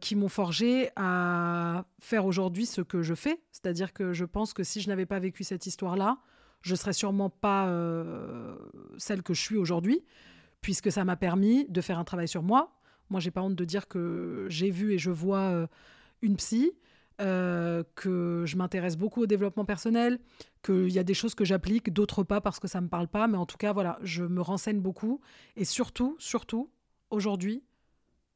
[0.00, 3.40] qui m'ont forgé à faire aujourd'hui ce que je fais.
[3.50, 6.18] C'est-à-dire que je pense que si je n'avais pas vécu cette histoire-là,
[6.64, 8.56] je serais sûrement pas euh,
[8.96, 10.02] celle que je suis aujourd'hui,
[10.62, 12.72] puisque ça m'a permis de faire un travail sur moi.
[13.10, 15.66] Moi, j'ai pas honte de dire que j'ai vu et je vois euh,
[16.22, 16.72] une psy,
[17.20, 20.18] euh, que je m'intéresse beaucoup au développement personnel,
[20.62, 23.28] qu'il y a des choses que j'applique, d'autres pas parce que ça me parle pas,
[23.28, 25.20] mais en tout cas, voilà, je me renseigne beaucoup.
[25.56, 26.70] Et surtout, surtout,
[27.10, 27.62] aujourd'hui,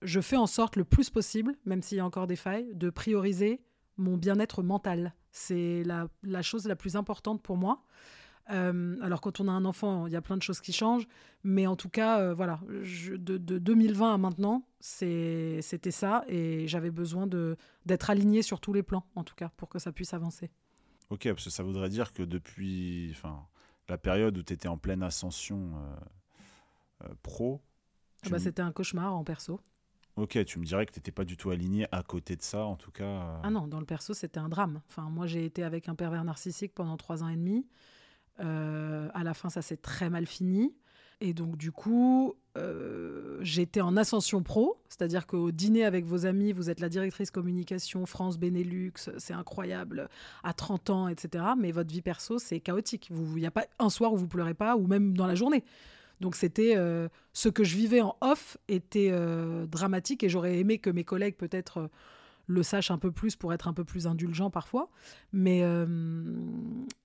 [0.03, 2.91] je fais en sorte le plus possible, même s'il y a encore des failles, de
[2.91, 3.63] prioriser
[3.97, 7.85] mon bien-être mental C'est la, la chose la plus importante pour moi.
[8.51, 11.07] Euh, alors quand on a un enfant, il y a plein de choses qui changent,
[11.45, 17.27] mais en tout cas, euh, voilà, de, 2020 à maintenant, c'était ça, et j'avais besoin
[17.27, 20.51] d'être aligné sur tous les plans, en tout cas, pour que ça puisse avancer.
[21.11, 23.47] Ok, parce que ça voudrait dire que depuis enfin,
[23.89, 25.73] la période où tu étais en pleine ascension
[27.03, 27.61] euh, pro...
[28.25, 29.61] Ah bah, c'était un cauchemar en perso.
[30.19, 32.65] Ok, tu me dirais que tu n'étais pas du tout aligné à côté de ça,
[32.65, 33.41] en tout cas.
[33.45, 34.81] Ah non, dans le perso, c'était un drame.
[34.89, 37.67] Enfin, moi, j'ai été avec un pervers narcissique pendant trois ans et demi.
[38.41, 40.75] Euh, à la fin, ça s'est très mal fini.
[41.21, 46.53] Et donc, du coup, euh, j'étais en ascension pro, c'est-à-dire qu'au dîner avec vos amis,
[46.53, 50.09] vous êtes la directrice communication France Benelux, c'est incroyable,
[50.43, 51.45] à 30 ans, etc.
[51.57, 53.09] Mais votre vie perso, c'est chaotique.
[53.11, 55.65] Il n'y a pas un soir où vous pleurez pas, ou même dans la journée.
[56.21, 59.13] Donc, c'était euh, ce que je vivais en off était
[59.67, 61.91] dramatique et j'aurais aimé que mes collègues, peut-être,
[62.49, 64.91] le sache un peu plus pour être un peu plus indulgent parfois.
[65.33, 65.87] Mais, euh,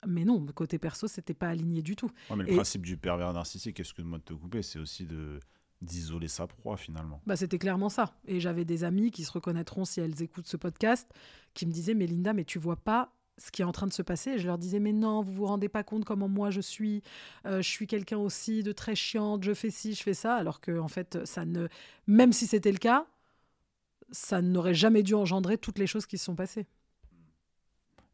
[0.07, 2.09] mais non, côté perso, c'était pas aligné du tout.
[2.35, 5.39] mais le principe du pervers narcissique, excuse-moi de te couper, c'est aussi de
[5.81, 7.21] d'isoler sa proie finalement.
[7.27, 8.17] Bah, c'était clairement ça.
[8.25, 11.13] Et j'avais des amis qui se reconnaîtront si elles écoutent ce podcast,
[11.53, 13.93] qui me disaient, mais Linda, mais tu vois pas ce qui est en train de
[13.93, 14.37] se passer.
[14.37, 17.01] Je leur disais, mais non, vous vous rendez pas compte comment moi je suis.
[17.45, 20.35] Euh, je suis quelqu'un aussi de très chiante, je fais ci, je fais ça.
[20.35, 21.67] Alors que, en fait, ça ne.
[22.07, 23.05] Même si c'était le cas,
[24.11, 26.67] ça n'aurait jamais dû engendrer toutes les choses qui se sont passées.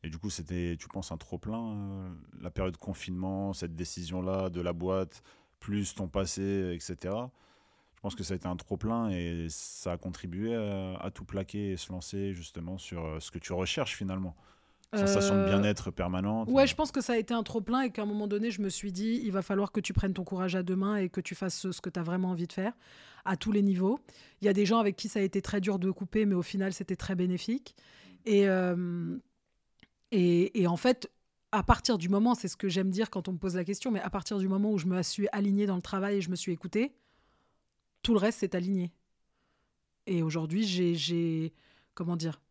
[0.03, 2.10] Et du coup, c'était, tu penses, un trop-plein, euh,
[2.41, 5.21] la période de confinement, cette décision-là de la boîte,
[5.60, 7.13] plus ton passé, etc.
[7.95, 11.71] Je pense que ça a été un trop-plein et ça a contribué à, tout plaquer
[11.71, 14.38] et se lancer justement sur euh, ce que tu recherches finalement.
[14.93, 16.49] Sensation de euh, bien-être permanente.
[16.49, 18.62] Ouais, je pense que ça a été un trop-plein et qu'à un moment donné, je
[18.62, 21.10] me suis dit, il va falloir que tu prennes ton courage à deux mains et
[21.10, 22.73] que tu fasses ce que tu as vraiment envie de faire
[23.25, 23.99] à tous les niveaux.
[24.41, 26.36] Il y a des gens avec qui ça a été très dur de couper, mais
[26.36, 27.75] au final, c'était très bénéfique.
[28.25, 29.17] Et, euh,
[30.12, 31.12] et, et, en fait,
[31.52, 33.91] à partir du moment, c'est ce que j'aime dire quand on me pose la question,
[33.91, 36.32] mais à partir du moment où je me suis alignée dans le travail et je
[36.32, 36.93] me suis écoutée,
[38.02, 38.91] tout le reste s'est aligné.
[40.08, 41.54] Et aujourd'hui, j'ai,
[41.93, 42.41] comment dire,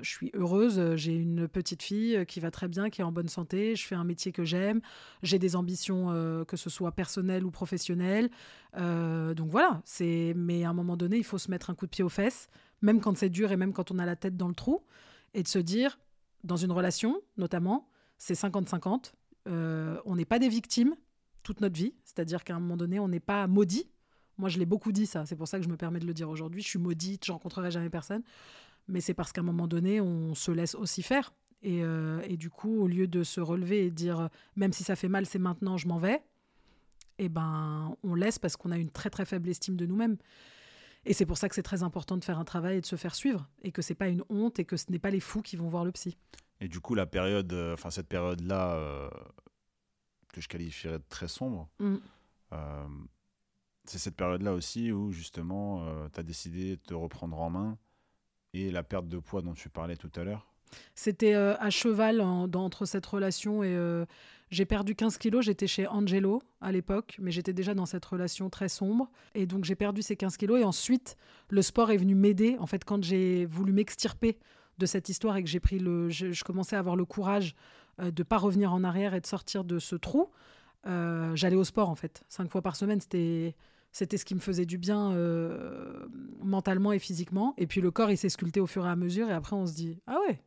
[0.00, 3.28] je suis heureuse, j'ai une petite fille qui va très bien, qui est en bonne
[3.28, 4.80] santé, je fais un métier que j'aime,
[5.22, 8.30] j'ai des ambitions, euh, que ce soit personnelles ou professionnelles.
[8.76, 10.34] Euh, donc voilà, c'est.
[10.36, 12.48] Mais à un moment donné, il faut se mettre un coup de pied aux fesses,
[12.80, 14.82] même quand c'est dur et même quand on a la tête dans le trou,
[15.34, 15.98] et de se dire,
[16.44, 19.12] dans une relation notamment, c'est 50-50.
[19.46, 20.94] on n'est pas des victimes
[21.42, 23.90] toute notre vie, c'est-à-dire qu'à un moment donné, on n'est pas maudit.
[24.38, 26.14] Moi, je l'ai beaucoup dit ça, c'est pour ça que je me permets de le
[26.14, 26.62] dire aujourd'hui.
[26.62, 28.22] Je suis maudite, je rencontrerai jamais personne
[28.88, 31.32] mais c'est parce qu'à un moment donné, on se laisse aussi faire.
[31.62, 34.96] Et, euh, et, du coup, au lieu de se relever et dire, même si ça
[34.96, 36.22] fait mal, c'est maintenant, je m'en vais,
[37.18, 40.16] eh ben, on laisse parce qu'on a une très très faible estime de nous-mêmes.
[41.04, 42.96] Et c'est pour ça que c'est très important de faire un travail et de se
[42.96, 45.42] faire suivre, et que c'est pas une honte, et que ce n'est pas les fous
[45.42, 46.16] qui vont voir le psy.
[46.60, 49.10] Et du coup, la période, euh, enfin cette période-là, euh,
[50.32, 51.96] que je qualifierais de très sombre, mm.
[53.84, 57.78] c'est cette période-là aussi où justement, tu as décidé de te reprendre en main
[58.54, 60.46] et la perte de poids dont tu parlais tout à l'heure
[60.94, 64.04] C'était euh, à cheval entre cette relation et euh,
[64.50, 65.44] j'ai perdu 15 kilos.
[65.44, 69.10] J'étais chez Angelo à l'époque, mais j'étais déjà dans cette relation très sombre.
[69.34, 70.60] Et donc j'ai perdu ces 15 kilos.
[70.60, 71.16] Et ensuite,
[71.48, 72.56] le sport est venu m'aider.
[72.58, 74.38] En fait, quand j'ai voulu m'extirper
[74.78, 77.54] de cette histoire et que j'ai pris le, je, commençais à avoir le courage
[78.00, 80.30] euh, de pas revenir en arrière et de sortir de ce trou.
[80.84, 83.00] j'allais au sport en fait, cinq fois par semaine.
[83.00, 83.54] C'était
[83.92, 86.06] c'était ce qui me faisait du bien euh,
[86.42, 87.54] mentalement et physiquement.
[87.58, 89.28] Et puis le corps, il s'est sculpté au fur et à mesure.
[89.28, 90.42] Et après, on se dit Ah ouais,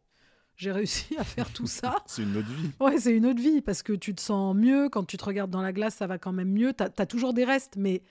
[0.55, 1.95] j'ai réussi à faire tout ça.
[2.08, 2.71] c'est une autre vie.
[2.79, 4.89] Ouais, c'est une autre vie parce que tu te sens mieux.
[4.89, 6.73] Quand tu te regardes dans la glace, ça va quand même mieux.
[6.73, 8.01] Tu as, toujours des restes, mais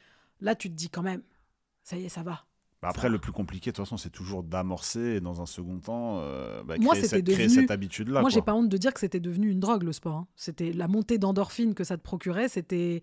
[0.40, 1.22] là, tu te dis quand même
[1.82, 2.44] Ça y est, ça va.
[2.80, 5.80] Bah, après, le plus compliqué, de toute façon, c'est toujours d'amorcer et dans un second
[5.80, 8.20] temps, euh, bah, créer, cette, cette habitude-là.
[8.20, 10.16] Moi, j'ai pas honte de dire que c'était devenu une drogue, le sport.
[10.16, 10.26] Hein.
[10.36, 12.48] C'était la montée d'endorphine que ça te procurait.
[12.48, 13.02] C'était,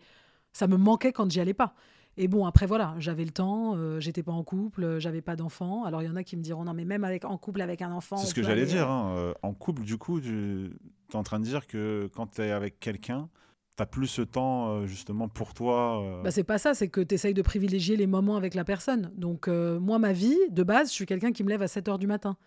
[0.53, 1.73] ça me manquait quand j'y allais pas.
[2.21, 5.85] Et bon, après, voilà, j'avais le temps, euh, j'étais pas en couple, j'avais pas d'enfant.
[5.85, 7.81] Alors, il y en a qui me diront, non, mais même avec, en couple avec
[7.81, 8.15] un enfant.
[8.17, 8.87] C'est ce que j'allais dire.
[8.87, 10.69] Hein, euh, en couple, du coup, tu
[11.11, 13.27] es en train de dire que quand tu es avec quelqu'un,
[13.75, 16.21] tu plus ce temps, euh, justement, pour toi.
[16.23, 19.11] Bah, c'est pas ça, c'est que tu essayes de privilégier les moments avec la personne.
[19.15, 21.97] Donc, moi, ma vie, de base, je suis quelqu'un qui me lève à 7 h
[21.97, 22.37] du matin.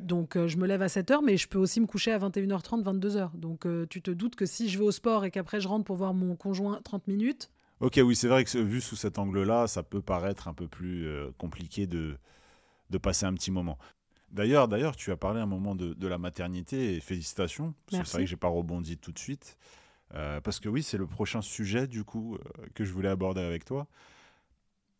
[0.00, 3.30] Donc je me lève à 7h, mais je peux aussi me coucher à 21h30, 22h.
[3.36, 5.94] Donc tu te doutes que si je vais au sport et qu'après je rentre pour
[5.94, 7.48] voir mon conjoint 30 minutes,
[7.84, 11.06] Ok, oui, c'est vrai que vu sous cet angle-là, ça peut paraître un peu plus
[11.06, 12.16] euh, compliqué de,
[12.88, 13.76] de passer un petit moment.
[14.30, 17.74] D'ailleurs, d'ailleurs, tu as parlé un moment de, de la maternité et félicitations.
[17.90, 19.58] C'est vrai que j'ai pas rebondi tout de suite.
[20.14, 22.38] Euh, parce que oui, c'est le prochain sujet du coup euh,
[22.74, 23.86] que je voulais aborder avec toi.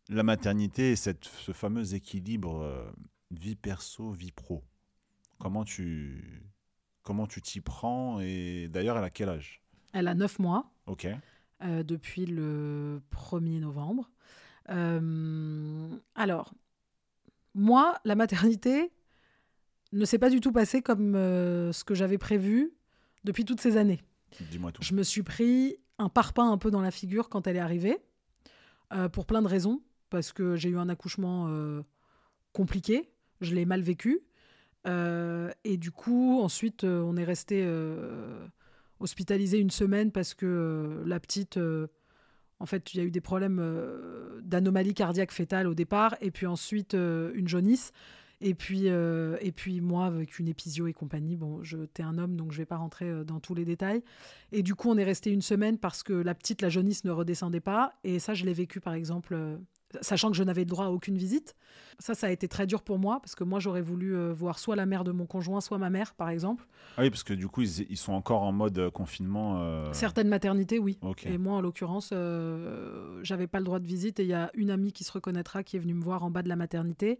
[0.09, 2.93] La maternité et cette, ce fameux équilibre
[3.31, 4.63] vie perso, vie pro.
[5.39, 6.43] Comment tu,
[7.01, 9.63] comment tu t'y prends et d'ailleurs, elle a quel âge?
[9.91, 10.69] Elle a 9 mois.
[10.85, 11.07] Ok.
[11.63, 14.11] Euh, depuis le 1er novembre.
[14.71, 16.53] Euh, alors,
[17.53, 18.91] moi, la maternité
[19.93, 22.73] ne s'est pas du tout passée comme euh, ce que j'avais prévu
[23.23, 24.01] depuis toutes ces années.
[24.51, 24.81] Dis-moi tout.
[24.83, 27.97] Je me suis pris un parpaing un peu dans la figure quand elle est arrivée,
[29.13, 31.49] pour plein de raisons, parce que j'ai eu un accouchement
[32.51, 34.21] compliqué, je l'ai mal vécu,
[34.85, 37.65] et du coup, ensuite, on est resté
[38.99, 41.87] hospitalisée une semaine parce que euh, la petite, euh,
[42.59, 46.31] en fait, il y a eu des problèmes euh, d'anomalie cardiaque fétale au départ, et
[46.31, 47.91] puis ensuite une jaunisse.
[48.41, 52.35] Et puis, et puis moi, avec une épisio et compagnie, bon, je t'es un homme,
[52.35, 54.03] donc je vais pas rentrer dans tous les détails.
[54.51, 57.11] Et du coup, on est resté une semaine parce que la petite, la jaunisse, ne
[57.11, 57.93] redescendait pas.
[58.03, 59.37] Et ça, je l'ai vécu, par exemple,
[60.01, 61.55] sachant que je n'avais le droit à aucune visite.
[61.99, 64.59] Ça, ça a été très dur pour moi parce que moi, j'aurais voulu euh, voir
[64.59, 66.67] soit la mère de mon conjoint, soit ma mère, par exemple.
[66.97, 69.61] Ah oui, parce que du coup, ils, sont encore en mode euh, confinement.
[69.61, 69.93] Euh.
[69.93, 70.99] Certaines maternités, oui.
[71.25, 72.13] Et moi, en l'occurrence,
[73.21, 74.19] j'avais pas le droit de visite.
[74.19, 76.31] Et il y a une amie qui se reconnaîtra qui est venue me voir en
[76.31, 77.19] bas de la maternité.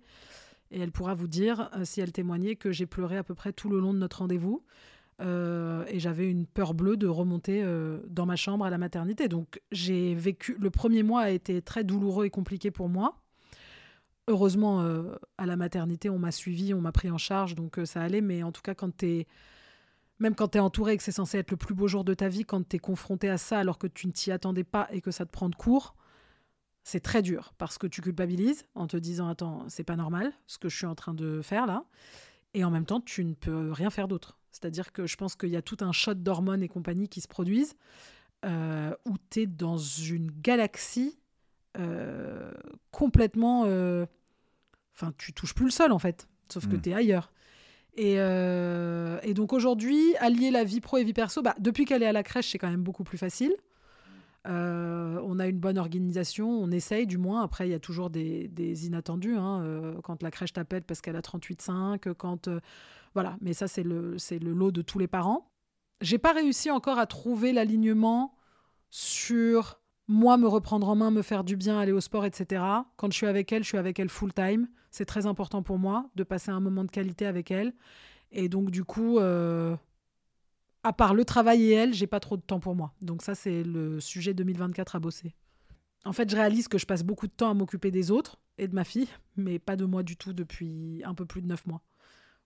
[0.71, 3.69] Et elle pourra vous dire, si elle témoignait, que j'ai pleuré à peu près tout
[3.69, 4.63] le long de notre rendez-vous.
[5.21, 9.28] Euh, et j'avais une peur bleue de remonter euh, dans ma chambre à la maternité.
[9.28, 10.58] Donc j'ai vécu.
[10.60, 13.21] Le premier mois a été très douloureux et compliqué pour moi.
[14.28, 18.01] Heureusement, euh, à la maternité, on m'a suivi, on m'a pris en charge, donc ça
[18.01, 18.21] allait.
[18.21, 19.28] Mais en tout cas, quand es,
[20.19, 22.13] même quand tu es entouré et que c'est censé être le plus beau jour de
[22.13, 24.88] ta vie, quand tu es confronté à ça alors que tu ne t'y attendais pas
[24.91, 25.95] et que ça te prend de court,
[26.84, 30.58] c'est très dur parce que tu culpabilises en te disant Attends, c'est pas normal ce
[30.58, 31.86] que je suis en train de faire là.
[32.56, 34.39] Et en même temps, tu ne peux rien faire d'autre.
[34.50, 37.28] C'est-à-dire que je pense qu'il y a tout un shot d'hormones et compagnie qui se
[37.28, 37.76] produisent
[38.46, 41.20] euh, où tu es dans une galaxie
[41.78, 42.54] euh,
[42.91, 43.63] complètement.
[43.65, 44.06] Euh,
[44.96, 46.82] enfin, tu touches plus le sol en fait, sauf que hmm.
[46.82, 47.34] tu es ailleurs.
[47.98, 52.13] Et, donc aujourd'hui, allier la vie pro et vie perso, bah, depuis qu'elle est à
[52.13, 53.54] la crèche, c'est quand même beaucoup plus facile.
[54.45, 57.43] On a une bonne organisation, on essaye du moins.
[57.43, 59.36] Après, il y a toujours des, inattendus.
[59.36, 62.49] Hein, quand la crèche t'appelle parce qu'elle a 38,5, quand
[63.13, 65.49] voilà, mais ça, c'est le, le lot de tous les parents.
[66.01, 68.36] J'ai pas réussi encore à trouver l'alignement
[68.89, 72.63] sur moi me reprendre en main, me faire du bien, aller au sport, etc.
[72.97, 74.67] Quand je suis avec elle, je suis avec elle full time.
[74.91, 77.73] C'est très important pour moi de passer un moment de qualité avec elle.
[78.31, 79.75] Et donc, du coup, euh,
[80.86, 82.93] à part le travail et elle, j'ai pas trop de temps pour moi.
[83.02, 85.34] Donc, ça, c'est le sujet 2024 à bosser.
[86.06, 88.67] En fait, je réalise que je passe beaucoup de temps à m'occuper des autres et
[88.67, 91.65] de ma fille, mais pas de moi du tout depuis un peu plus de neuf
[91.65, 91.82] mois.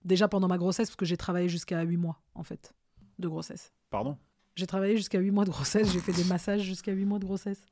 [0.06, 2.74] Déjà pendant ma grossesse, parce que j'ai travaillé jusqu'à 8 mois, en fait,
[3.18, 3.74] de grossesse.
[3.90, 4.16] Pardon?
[4.56, 7.26] J'ai travaillé jusqu'à 8 mois de grossesse, j'ai fait des massages jusqu'à 8 mois de
[7.26, 7.66] grossesse.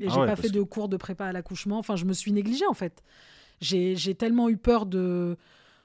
[0.00, 1.78] Et ah j'ai pas fait de cours de prépa à l'accouchement.
[1.78, 3.02] Enfin, je me suis négligée, en fait.
[3.60, 5.36] J'ai tellement eu peur de,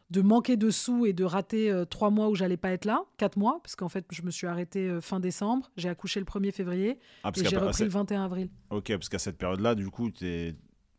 [0.09, 3.03] de manquer de sous et de rater euh, trois mois où j'allais pas être là,
[3.17, 6.25] quatre mois, parce qu'en fait, je me suis arrêtée euh, fin décembre, j'ai accouché le
[6.25, 8.49] 1er février ah, et j'ai repris le 21 avril.
[8.69, 10.55] Ok, parce qu'à cette période-là, du coup, tu es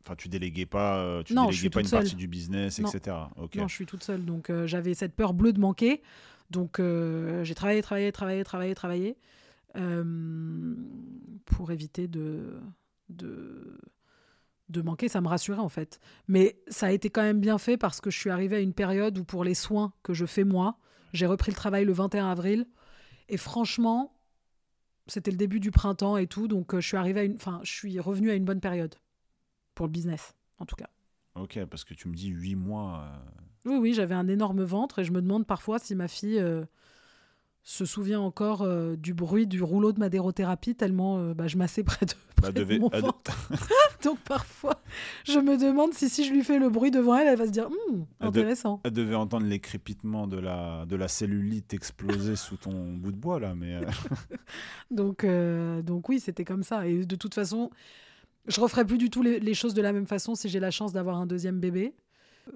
[0.07, 3.17] Enfin, tu déléguais pas, euh, tu déléguais pas une partie du business, etc.
[3.57, 4.23] Non, je suis toute seule.
[4.23, 6.03] Donc, euh, j'avais cette peur bleue de manquer.
[6.51, 9.17] Donc, j'ai travaillé, travaillé, travaillé, travaillé, travaillé
[11.47, 12.61] pour éviter de,
[13.09, 13.81] de,
[14.75, 15.09] de manquer.
[15.09, 16.01] Ça me rassurait, en fait.
[16.29, 18.75] Mais ça a été quand même bien fait parce que je suis arrivée à une
[18.75, 20.79] période où, pour les soins que je fais moi,
[21.13, 22.67] j'ai repris le travail le 21 avril.
[23.29, 24.15] Et franchement,
[25.07, 26.49] c'était le début du printemps et tout.
[26.49, 27.35] Donc, je suis arrivée à une...
[27.35, 28.95] Enfin, je suis revenue à une bonne période
[29.75, 30.89] pour le business, en tout cas.
[31.35, 33.03] Ok, parce que tu me dis huit mois.
[33.03, 33.71] Euh.
[33.71, 36.65] Oui, oui, j'avais un énorme ventre et je me demande parfois si ma fille euh,
[37.65, 42.07] se souvient encore euh, du bruit du rouleau de madérothérapie tellement bah, je m'assais près,
[42.07, 43.51] de, bah, près mon ventre.
[44.05, 44.81] Donc parfois,
[45.25, 47.51] je me demande si si je lui fais le bruit devant elle, elle va se
[47.51, 48.81] dire hum, intéressant.
[48.85, 53.17] Elle, devait entendre les crépitements de la, de la cellulite exploser sous ton bout de
[53.17, 53.81] bois là, mais.
[54.91, 55.27] donc,
[55.85, 56.87] donc oui, c'était comme ça.
[56.87, 57.71] Et de toute façon,
[58.47, 60.93] je referai plus du tout les, choses de la même façon si j'ai la chance
[60.93, 61.95] d'avoir un deuxième bébé.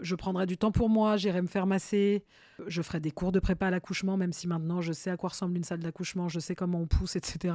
[0.00, 2.24] Je prendrai du temps pour moi, j'irai me faire masser,
[2.66, 5.30] je ferai des cours de prépa à l'accouchement, même si maintenant je sais à quoi
[5.30, 7.54] ressemble une salle d'accouchement, je sais comment on pousse, etc.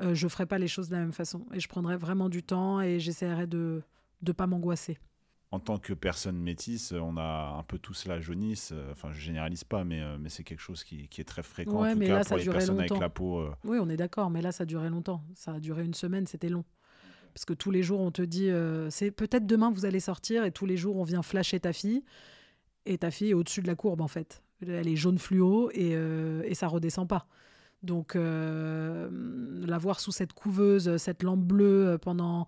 [0.00, 1.46] Euh, je ferai pas les choses de la même façon.
[1.52, 3.82] Et je prendrai vraiment du temps et j'essaierai de
[4.26, 4.98] ne pas m'angoisser.
[5.50, 8.72] En tant que personne métisse, on a un peu tous la jaunisse.
[8.90, 11.92] Enfin, je généralise pas, mais, euh, mais c'est quelque chose qui, est très fréquent en
[11.92, 13.40] tout cas pour les personnes avec la peau.
[13.40, 13.54] Euh.
[13.64, 15.22] Oui, on est d'accord, mais là, ça a duré longtemps.
[15.34, 16.64] Ça a duré une semaine, c'était long.
[17.34, 20.44] Parce que tous les jours, on te dit, euh, c'est peut-être demain vous allez sortir,
[20.44, 22.02] et tous les jours, on vient flasher ta fille.
[22.86, 24.42] Et ta fille est au-dessus de la courbe, en fait.
[24.66, 27.26] Elle est jaune fluo et, euh, et ça redescend pas.
[27.82, 29.08] Donc, euh,
[29.66, 32.46] la voir sous cette couveuse, cette lampe bleue euh, pendant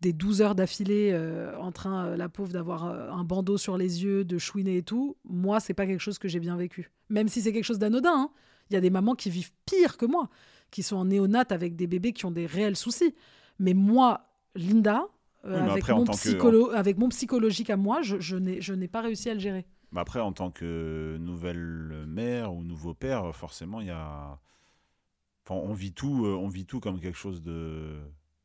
[0.00, 1.16] des 12 heures d'affilée,
[1.60, 5.60] en train, la pauvre, d'avoir un bandeau sur les yeux, de chouiner et tout, moi,
[5.60, 6.90] c'est pas quelque chose que j'ai bien vécu.
[7.08, 8.12] Même si c'est quelque chose d'anodin.
[8.12, 8.30] hein.
[8.68, 10.28] Il y a des mamans qui vivent pire que moi,
[10.72, 13.14] qui sont en néonate avec des bébés qui ont des réels soucis.
[13.62, 15.06] Mais moi, Linda,
[15.44, 18.36] euh, Oui, avec, après, mon tant que- psycholo- avec mon psychologique à moi, je, je
[18.36, 19.64] n'ai je n'ai pas réussi à le gérer.
[19.92, 24.38] Mais après, en tant que nouvelle mère ou nouveau père, forcément, il y a.
[25.44, 27.98] Enfin, on vit tout, euh, on vit tout comme quelque chose de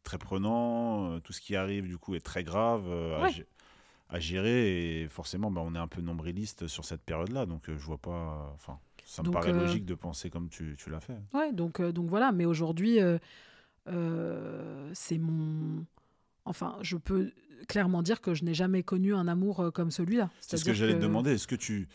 [0.04, 1.12] très prenant.
[1.12, 3.30] euh, Tout ce qui arrive, du coup, est très grave à, Ouais.
[3.30, 3.46] gé-
[4.10, 5.02] à gérer.
[5.04, 7.46] Et forcément, bah, on est un peu nombriliste sur cette période-là.
[7.46, 8.52] Donc, je vois pas.
[8.56, 11.18] Enfin, ça me Donc, paraît euh, logique de penser comme tu, tu l'as fait.
[11.34, 12.32] Ouais, donc, euh, donc voilà.
[12.32, 13.18] Mais aujourd'hui, euh,
[14.94, 15.86] c'est mon.
[16.46, 17.32] Enfin, je peux
[17.68, 20.30] clairement dire que je n'ai jamais connu un amour euh, comme celui-là.
[20.40, 21.32] C'est ce que j'allais te demander.
[21.32, 21.88] Est-ce que tu.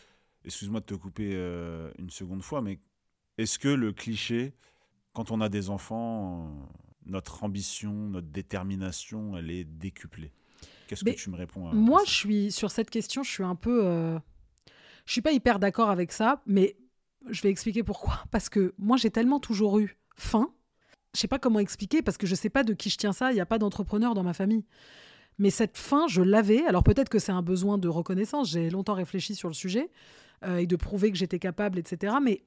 [0.45, 2.79] Excuse-moi de te couper euh, une seconde fois, mais
[3.37, 4.53] est-ce que le cliché,
[5.13, 6.65] quand on a des enfants, euh,
[7.05, 10.33] notre ambition, notre détermination, elle est décuplée?
[10.87, 13.55] Qu'est-ce que tu me réponds à Moi, je suis sur cette question, je suis un
[13.55, 13.85] peu.
[13.85, 14.19] euh,
[15.05, 16.75] Je suis pas hyper d'accord avec ça, mais
[17.29, 18.21] je vais expliquer pourquoi.
[18.31, 20.53] Parce que moi, j'ai tellement toujours eu faim.
[21.13, 23.31] Je sais pas comment expliquer parce que je sais pas de qui je tiens ça.
[23.31, 24.65] Il n'y a pas d'entrepreneur dans ma famille.
[25.37, 26.65] Mais cette faim, je l'avais.
[26.65, 28.51] Alors peut-être que c'est un besoin de reconnaissance.
[28.51, 29.89] J'ai longtemps réfléchi sur le sujet
[30.43, 32.15] euh, et de prouver que j'étais capable, etc.
[32.21, 32.43] Mais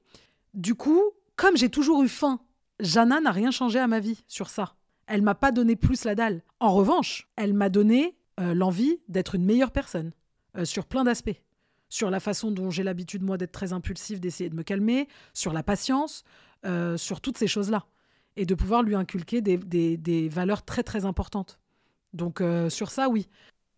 [0.53, 1.01] du coup,
[1.35, 2.41] comme j'ai toujours eu faim,
[2.79, 4.75] Jana n'a rien changé à ma vie sur ça.
[5.07, 6.43] Elle m'a pas donné plus la dalle.
[6.59, 10.11] En revanche, elle m'a donné euh, l'envie d'être une meilleure personne
[10.57, 11.41] euh, sur plein d'aspects.
[11.89, 15.53] Sur la façon dont j'ai l'habitude, moi, d'être très impulsif, d'essayer de me calmer, sur
[15.53, 16.25] la patience,
[16.97, 17.85] sur toutes ces choses-là.
[18.37, 21.59] Et de pouvoir lui inculquer des, des- des valeurs très, très importantes.
[22.13, 23.27] Donc, euh, sur ça, oui.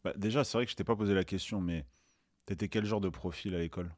[0.03, 1.85] Bah, Déjà, c'est vrai que je t'ai pas posé la question, mais
[2.45, 3.91] t'étais quel genre de profil à l'école?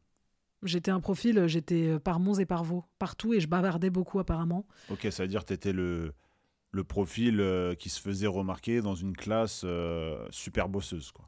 [0.64, 4.20] J'étais un profil, j'étais euh, par Mons et par Vaux, partout, et je bavardais beaucoup,
[4.20, 4.68] apparemment.
[4.90, 6.14] Ok, ça veut dire que t'étais le,
[6.72, 11.28] le profil euh, qui se faisait remarquer dans une classe euh, super bosseuse, quoi.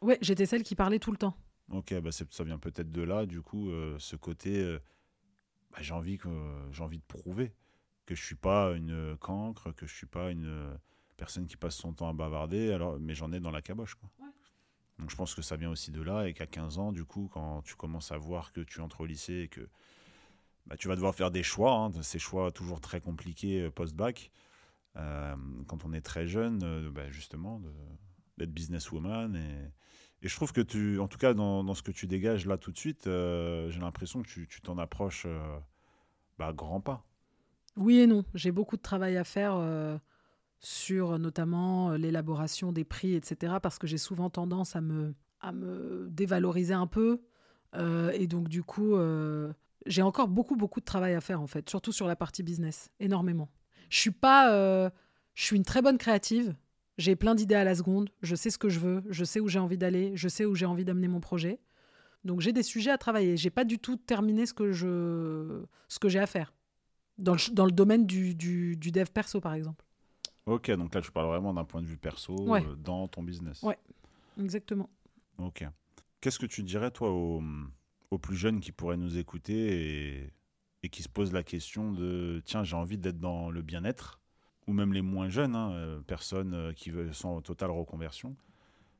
[0.00, 1.36] Ouais, j'étais celle qui parlait tout le temps.
[1.70, 4.78] Ok, bah ça vient peut-être de là, du coup, euh, ce côté, euh,
[5.70, 6.18] bah, j'ai envie
[6.72, 7.52] j'ai envie de prouver
[8.14, 10.74] que je suis pas une cancre, que je suis pas une euh,
[11.16, 14.10] personne qui passe son temps à bavarder, alors, mais j'en ai dans la caboche, quoi.
[14.18, 14.32] Ouais.
[14.98, 17.30] Donc je pense que ça vient aussi de là et qu'à 15 ans, du coup,
[17.32, 19.68] quand tu commences à voir que tu entres au lycée et que
[20.66, 24.30] bah, tu vas devoir faire des choix, hein, ces choix toujours très compliqués euh, post-bac,
[24.96, 25.36] euh,
[25.68, 27.62] quand on est très jeune, euh, bah, justement,
[28.36, 29.72] d'être businesswoman et,
[30.22, 32.58] et je trouve que tu, en tout cas, dans, dans ce que tu dégages là
[32.58, 35.58] tout de suite, euh, j'ai l'impression que tu t'en approches euh,
[36.38, 37.06] bah, à grands pas.
[37.80, 38.24] Oui et non.
[38.34, 39.96] J'ai beaucoup de travail à faire euh,
[40.58, 43.54] sur notamment euh, l'élaboration des prix, etc.
[43.60, 47.22] Parce que j'ai souvent tendance à me, à me dévaloriser un peu.
[47.74, 48.96] Euh, et donc, du coup,
[49.86, 51.70] j'ai encore beaucoup, beaucoup de travail à faire, en fait.
[51.70, 52.90] Surtout sur la partie business.
[53.00, 53.48] Énormément.
[53.88, 54.90] Je suis pas...
[55.34, 56.54] je suis une très bonne créative.
[56.98, 58.10] J'ai plein d'idées à la seconde.
[58.20, 59.02] Je sais ce que je veux.
[59.08, 60.12] Je sais où j'ai envie d'aller.
[60.16, 61.60] Je sais où j'ai envie d'amener mon projet.
[62.24, 63.38] Donc, j'ai des sujets à travailler.
[63.38, 66.52] J'ai pas du tout terminé ce que je, ce que j'ai à faire
[67.20, 69.84] dans le, dans le domaine du, du, du dev perso, par exemple.
[70.46, 72.64] Ok, donc là, tu parles vraiment d'un point de vue perso Ouais.
[72.66, 73.62] euh, dans ton business.
[73.62, 73.78] Ouais.
[74.40, 74.88] Exactement.
[75.38, 75.64] Ok.
[76.20, 77.42] Qu'est-ce que tu dirais, toi, aux,
[78.10, 80.32] aux plus jeunes qui pourraient nous écouter et,
[80.82, 84.20] et qui se posent la question de tiens, j'ai envie d'être dans le bien-être,
[84.66, 88.34] ou même les moins jeunes, hein, euh, personnes euh, qui sont en totale reconversion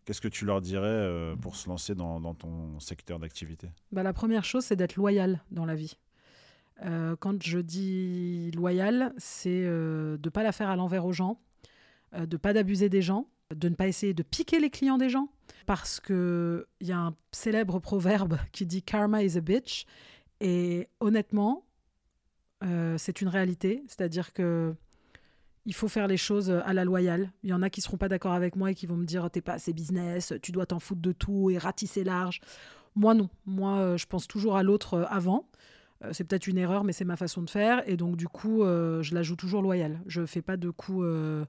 [0.07, 3.69] Qu'est-ce que tu leur dirais pour se lancer dans, dans ton secteur d'activité?
[3.93, 5.99] Bah, la première chose, c'est d'être loyal dans la vie.
[6.85, 11.13] Euh, quand je dis loyal, c'est euh, de ne pas la faire à l'envers aux
[11.13, 11.41] gens,
[12.15, 15.09] euh, de pas d'abuser des gens, de ne pas essayer de piquer les clients des
[15.09, 15.29] gens,
[15.67, 19.87] parce qu'il y a un célèbre proverbe qui dit Karma is a bitch.
[20.41, 21.67] Et honnêtement,
[22.97, 24.75] c'est une réalité, c'est-à-dire que
[25.67, 27.31] il faut faire les choses à la loyale.
[27.43, 29.31] Il y en a qui seront pas d'accord avec moi et qui vont me dire
[29.31, 32.41] t'es pas assez business, tu dois t'en foutre de tout et ratisser large.
[32.95, 35.47] Moi non, moi je pense toujours à l'autre avant.
[36.05, 38.63] Euh, c'est peut-être une erreur, mais c'est ma façon de faire et donc du coup
[38.63, 40.01] euh, je la joue toujours loyale.
[40.07, 41.45] Je fais pas de coups, euh,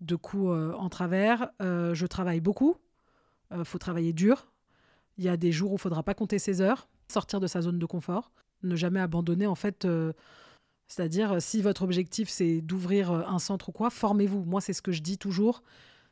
[0.00, 1.50] de coups en travers.
[1.60, 2.76] Je travaille beaucoup.
[3.52, 4.46] Euh, faut travailler dur.
[5.16, 7.62] Il y a des jours où il faudra pas compter ses heures, sortir de sa
[7.62, 8.30] zone de confort,
[8.62, 9.86] ne jamais abandonner en fait.
[10.86, 14.44] c'est-à-dire, si votre objectif, c'est d'ouvrir un centre ou quoi, formez-vous.
[14.44, 15.62] Moi, c'est ce que je dis toujours.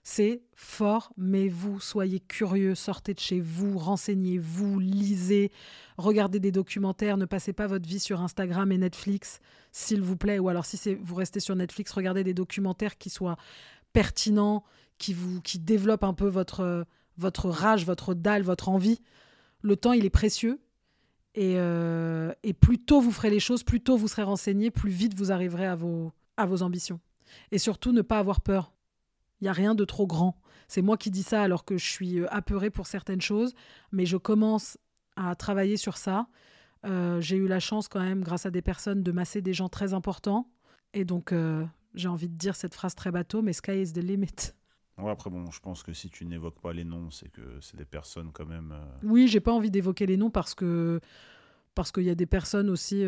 [0.09, 5.51] C'est formez-vous, soyez curieux, sortez de chez vous, renseignez-vous, lisez,
[5.99, 9.41] regardez des documentaires, ne passez pas votre vie sur Instagram et Netflix,
[9.73, 10.39] s'il vous plaît.
[10.39, 13.37] Ou alors, si vous restez sur Netflix, regardez des documentaires qui soient
[13.93, 14.63] pertinents,
[14.97, 16.87] qui, vous, qui développent un peu votre,
[17.19, 19.01] votre rage, votre dalle, votre envie.
[19.61, 20.61] Le temps, il est précieux.
[21.35, 24.93] Et, euh, et plus tôt vous ferez les choses, plus tôt vous serez renseigné, plus
[24.93, 27.01] vite vous arriverez à vos, à vos ambitions.
[27.51, 28.76] Et surtout, ne pas avoir peur.
[29.41, 30.41] Il n'y a rien de trop grand.
[30.69, 33.55] C'est moi qui dis ça alors que je suis euh, apeurée pour certaines choses,
[33.93, 34.79] mais je commence
[35.17, 36.27] à travailler sur ça.
[36.85, 39.69] Euh, j'ai eu la chance quand même, grâce à des personnes, de masser des gens
[39.69, 40.49] très importants.
[40.95, 41.65] Et donc, euh,
[41.95, 44.53] j'ai envie de dire cette phrase très bateau, mais sky is the limit.
[44.99, 47.77] Ouais, après, bon, je pense que si tu n'évoques pas les noms, c'est que c'est
[47.77, 48.73] des personnes quand même.
[48.73, 51.01] euh, Oui, j'ai pas envie d'évoquer les noms parce que
[51.75, 53.05] parce qu'il y a des personnes aussi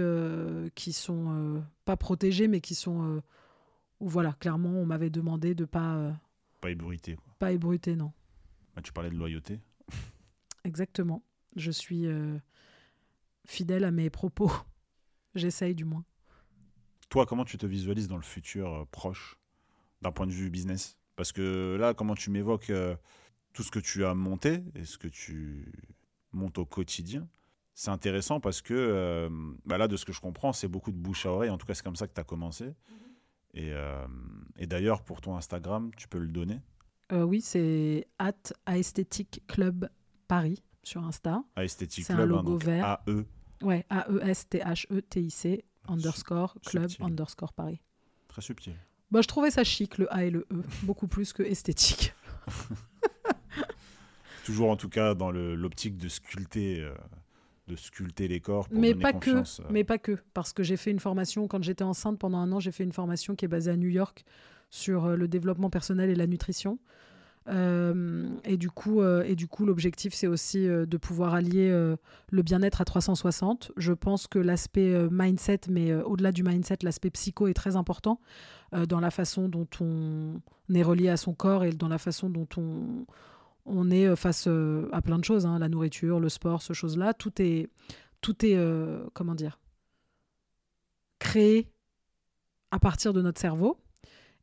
[0.74, 3.22] qui sont pas protégées, mais qui sont
[4.00, 6.12] où voilà, clairement, on m'avait demandé de pas euh,
[6.60, 7.14] pas ébruités.
[7.14, 7.34] Quoi.
[7.38, 8.12] pas ébruiter, non.
[8.74, 9.60] Bah, tu parlais de loyauté.
[10.64, 11.22] Exactement.
[11.56, 12.38] Je suis euh,
[13.46, 14.50] fidèle à mes propos.
[15.34, 16.04] J'essaye du moins.
[17.08, 19.38] Toi, comment tu te visualises dans le futur euh, proche,
[20.02, 20.98] d'un point de vue business?
[21.16, 22.94] Parce que là, comment tu m'évoques euh,
[23.52, 25.72] tout ce que tu as monté et ce que tu
[26.32, 27.26] montes au quotidien,
[27.74, 29.28] c'est intéressant parce que euh,
[29.64, 31.50] bah là, de ce que je comprends, c'est beaucoup de bouche à oreille.
[31.50, 32.74] En tout cas, c'est comme ça que tu as commencé.
[33.58, 34.06] Et, euh,
[34.56, 36.60] et d'ailleurs, pour ton Instagram, tu peux le donner
[37.10, 38.32] Euh, oui, c'est at
[38.68, 39.88] Aesthetic Club
[40.28, 41.42] Paris sur Insta.
[41.56, 42.98] Esthétique C'est un Club, hein, logo vert.
[43.08, 43.24] AE.
[43.64, 47.04] Ouais, A-E-S-T-H-E-T-I-C underscore club subtil.
[47.04, 47.80] underscore Paris.
[48.28, 48.74] Très subtil.
[49.10, 52.14] Bah, je trouvais ça chic, le A et le E, beaucoup plus que esthétique.
[54.44, 56.94] Toujours en tout cas dans l'optique de sculpter, euh,
[57.68, 59.60] de sculpter les corps pour Mais donner pas que, confiance.
[59.60, 62.50] euh, mais pas que, parce que j'ai fait une formation, quand j'étais enceinte pendant un
[62.52, 64.24] an, j'ai fait une formation qui est basée à New York
[64.70, 66.78] sur euh, le développement personnel et la nutrition.
[67.48, 71.68] Euh, et du coup, euh, et du coup, l'objectif, c'est aussi euh, de pouvoir allier
[72.30, 73.72] le bien-être à 360.
[73.76, 78.20] Je pense que l'aspect mindset, mais au-delà du mindset, l'aspect psycho est très important
[78.88, 80.40] dans la façon dont on
[80.74, 83.06] est relié à son corps et dans la façon dont on,
[83.68, 86.72] on est euh, face euh, à plein de choses, hein, la nourriture, le sport, ce
[86.72, 87.14] choses-là.
[87.14, 87.68] Tout est,
[88.20, 89.60] tout est, euh, comment dire,
[91.18, 91.68] créé
[92.70, 93.78] à partir de notre cerveau.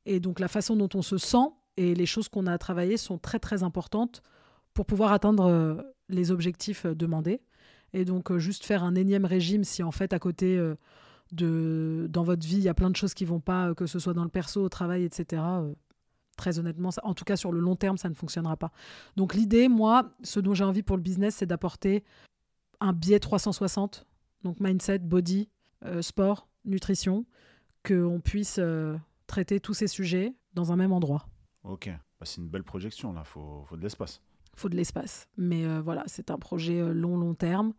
[0.05, 2.97] Et donc la façon dont on se sent et les choses qu'on a à travailler
[2.97, 4.21] sont très très importantes
[4.73, 7.41] pour pouvoir atteindre les objectifs demandés.
[7.93, 10.61] Et donc juste faire un énième régime si en fait à côté
[11.31, 13.97] de dans votre vie il y a plein de choses qui vont pas, que ce
[13.97, 15.41] soit dans le perso, au travail, etc.
[16.35, 18.71] très honnêtement, ça- en tout cas sur le long terme, ça ne fonctionnera pas.
[19.15, 22.03] Donc l'idée, moi, ce dont j'ai envie pour le business, c'est d'apporter
[22.79, 24.05] un biais 360,
[24.43, 25.49] donc mindset, body,
[25.85, 27.25] euh, sport, nutrition,
[27.87, 31.27] qu'on puisse euh, traiter tous ces sujets dans un même endroit.
[31.63, 31.87] Ok,
[32.19, 34.21] Bah, c'est une belle projection là, faut, faut de l'espace.
[34.53, 35.27] Il faut de l'espace.
[35.37, 37.73] Mais euh, voilà, c'est un projet long, long terme.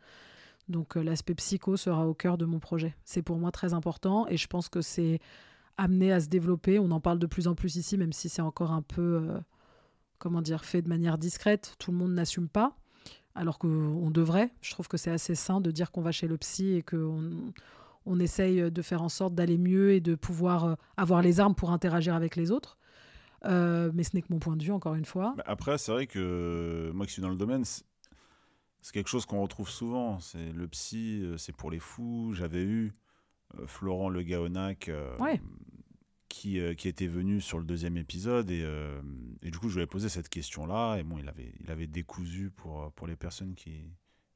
[0.68, 2.96] Donc l'aspect psycho sera au cœur de mon projet.
[3.04, 5.20] C'est pour moi très important et je pense que c'est
[5.79, 6.79] amené à se développer.
[6.79, 9.39] On en parle de plus en plus ici, même si c'est encore un peu, euh,
[10.18, 11.74] comment dire, fait de manière discrète.
[11.79, 12.77] Tout le monde n'assume pas,
[13.35, 14.51] alors qu'on devrait.
[14.61, 17.53] Je trouve que c'est assez sain de dire qu'on va chez le psy et qu'on
[18.09, 21.55] on essaye de faire en sorte d'aller mieux et de pouvoir euh, avoir les armes
[21.55, 22.79] pour interagir avec les autres.
[23.45, 25.35] Euh, mais ce n'est que mon point de vue, encore une fois.
[25.37, 29.43] Bah, après, c'est vrai que moi qui suis dans le domaine, c'est quelque chose qu'on
[29.43, 30.20] retrouve souvent.
[30.20, 32.33] C'est le psy, c'est pour les fous.
[32.33, 32.95] J'avais eu
[33.66, 35.40] Florent Le Gaonac euh, Ouais.
[36.28, 39.00] qui, euh, qui était venu sur le deuxième épisode et, euh,
[39.42, 41.86] et du coup je lui ai posé cette question-là et bon il avait, il avait
[41.86, 43.84] décousu pour, pour les personnes qui,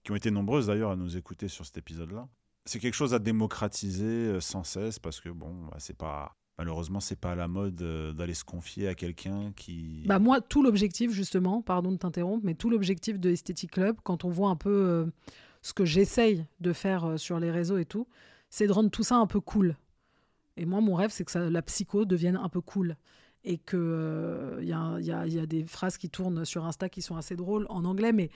[0.02, 2.28] qui ont été nombreuses d'ailleurs à nous écouter sur cet épisode-là.
[2.66, 7.18] C'est quelque chose à démocratiser sans cesse parce que bon bah, c'est pas malheureusement c'est
[7.18, 7.74] pas à la mode
[8.16, 12.54] d'aller se confier à quelqu'un qui Bah moi, tout l'objectif, justement, pardon de t'interrompre, mais
[12.54, 15.06] tout l'objectif de Aesthetic Club, quand on voit un peu euh,
[15.62, 18.06] ce que j'essaye de faire euh, sur les réseaux et tout,
[18.50, 19.76] c'est de rendre tout ça un peu cool.
[20.56, 22.96] Et moi, mon rêve, c'est que ça, la psycho devienne un peu cool.
[23.44, 23.78] Et qu'il
[24.60, 27.66] il y, a, y a- des phrases qui tournent sur Insta qui sont assez drôles
[27.70, 28.30] en anglais, mais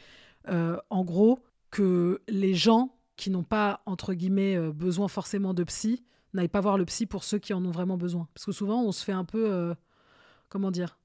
[0.49, 1.41] euh, en gros,
[1.71, 6.03] que les gens qui n'ont pas, entre guillemets, euh, besoin forcément de psy,
[6.33, 8.29] n'aillent pas voir le psy pour ceux qui en ont vraiment besoin.
[8.33, 9.53] Parce que souvent, on se fait un peu...
[9.53, 9.75] euh,
[10.49, 10.99] comment dire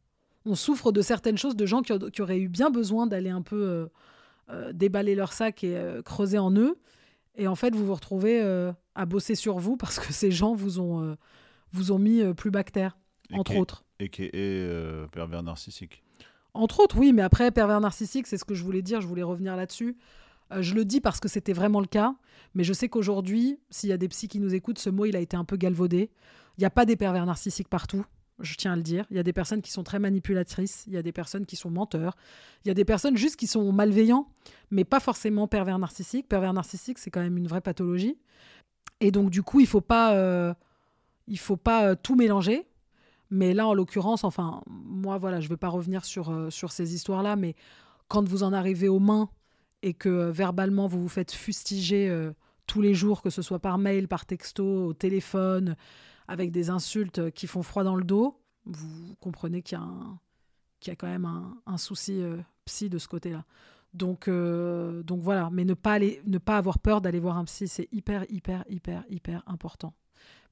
[0.46, 3.62] on souffre de certaines choses de gens qui, auraient eu bien besoin d'aller un peu
[3.62, 3.86] euh,
[4.50, 6.78] euh, déballer leur sac et euh, creuser en eux.
[7.40, 10.54] Et en fait, vous vous retrouvez euh, à bosser sur vous parce que ces gens
[10.54, 11.16] vous ont, euh,
[11.72, 12.98] vous ont mis euh, plus bactère,
[13.32, 13.84] Et entre qui- autres.
[14.02, 14.36] a.k.a.
[14.36, 16.04] euh, pervers narcissique.
[16.54, 19.24] Entre autres, oui, mais après, pervers narcissique, c'est ce que je voulais dire, je voulais
[19.24, 19.98] revenir là-dessus.
[20.52, 22.16] Euh, je le dis parce que c'était vraiment le cas,
[22.56, 25.16] mais je sais qu'aujourd'hui, s'il y a des psys qui nous écoutent, ce mot, il
[25.16, 26.10] a été un peu galvaudé.
[26.58, 28.04] Il n'y a pas des pervers narcissiques partout,
[28.42, 29.06] je tiens à le dire.
[29.10, 31.56] Il y a des personnes qui sont très manipulatrices, il y a des personnes qui
[31.56, 32.16] sont menteurs,
[32.64, 34.28] il y a des personnes juste qui sont malveillants,
[34.72, 36.28] mais pas forcément pervers narcissiques.
[36.28, 38.18] Pervers narcissique, c'est quand même une vraie pathologie.
[39.02, 40.54] Et donc, du coup, il faut pas, euh,
[41.28, 42.66] il faut pas euh, tout mélanger.
[43.32, 46.96] Mais là, en l'occurrence, enfin, moi, voilà, je vais pas revenir sur, euh, sur ces
[46.96, 47.56] histoires-là, mais
[48.08, 49.30] quand vous en arrivez aux mains
[49.84, 52.12] et que verbalement vous vous faites fustiger
[52.66, 55.76] tous les jours, que ce soit par mail, par texto, au téléphone,
[56.30, 59.78] avec des insultes qui font froid dans le dos, vous comprenez qu'il
[60.88, 61.28] y, a quand même
[61.66, 62.22] un, souci
[62.66, 63.46] psy de ce côté-là.
[63.94, 67.68] Donc, donc voilà, mais ne pas, aller, ne pas avoir peur d'aller voir un psy,
[67.68, 69.94] c'est hyper, hyper, hyper, hyper important.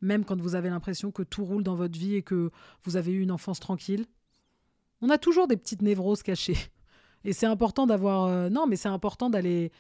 [0.01, 2.51] Même quand vous avez l'impression que tout roule dans votre vie et que
[2.83, 4.05] vous avez eu une enfance tranquille,
[5.01, 6.57] on a toujours des petites névroses cachées.
[7.23, 8.25] Et c'est important d'avoir.
[8.25, 9.71] Euh, non, mais c'est important d'aller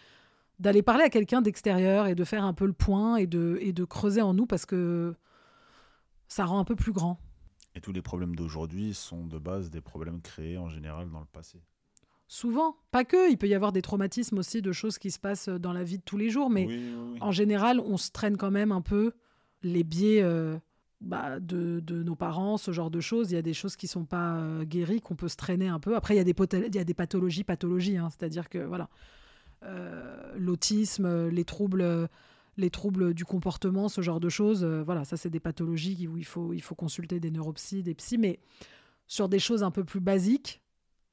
[0.59, 3.73] d'aller parler à quelqu'un d'extérieur et de faire un peu le point et de, et
[3.73, 5.13] de creuser en nous parce que
[6.27, 7.19] ça rend un peu plus grand.
[7.75, 11.25] Et tous les problèmes d'aujourd'hui sont de base des problèmes créés en général dans le
[11.25, 11.61] passé.
[12.27, 15.47] Souvent, pas que, il peut y avoir des traumatismes aussi de choses qui se passent
[15.47, 16.67] dans la vie de tous les jours, mais
[17.21, 19.13] en général, on se traîne quand même un peu
[19.63, 20.57] les biais euh,
[20.99, 23.31] bah, de, nos parents, ce genre de choses.
[23.31, 25.79] Il y a des choses qui sont pas euh, guéries, qu'on peut se traîner un
[25.79, 25.95] peu.
[25.95, 26.35] Après, il y a des,
[26.67, 27.97] il y a des pathologies, pathologies.
[27.97, 28.09] Hein.
[28.09, 28.89] C'est-à-dire que voilà,
[29.63, 32.09] euh, l'autisme, les troubles,
[32.57, 34.65] les troubles du comportement, ce genre de choses.
[34.65, 38.17] voilà, ça c'est des pathologies où il faut, il faut consulter des neuropsies, des psys.
[38.17, 38.39] Mais
[39.07, 40.61] sur des choses un peu plus basiques,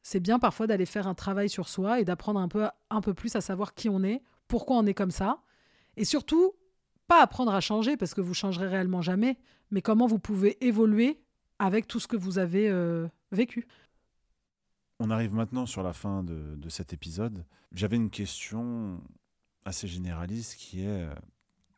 [0.02, 3.14] c'est bien parfois d'aller faire un travail sur soi et d'apprendre un peu, un peu
[3.14, 5.42] plus à savoir qui on est, pourquoi on est comme ça,
[5.96, 6.52] et surtout
[7.06, 9.38] pas apprendre à changer parce que vous changerez réellement jamais,
[9.70, 11.20] mais comment vous pouvez évoluer
[11.58, 13.66] avec tout ce que vous avez euh, vécu.
[15.00, 17.44] On arrive maintenant sur la fin de, cet épisode.
[17.72, 19.00] J'avais une question
[19.64, 21.14] assez généraliste qui est euh,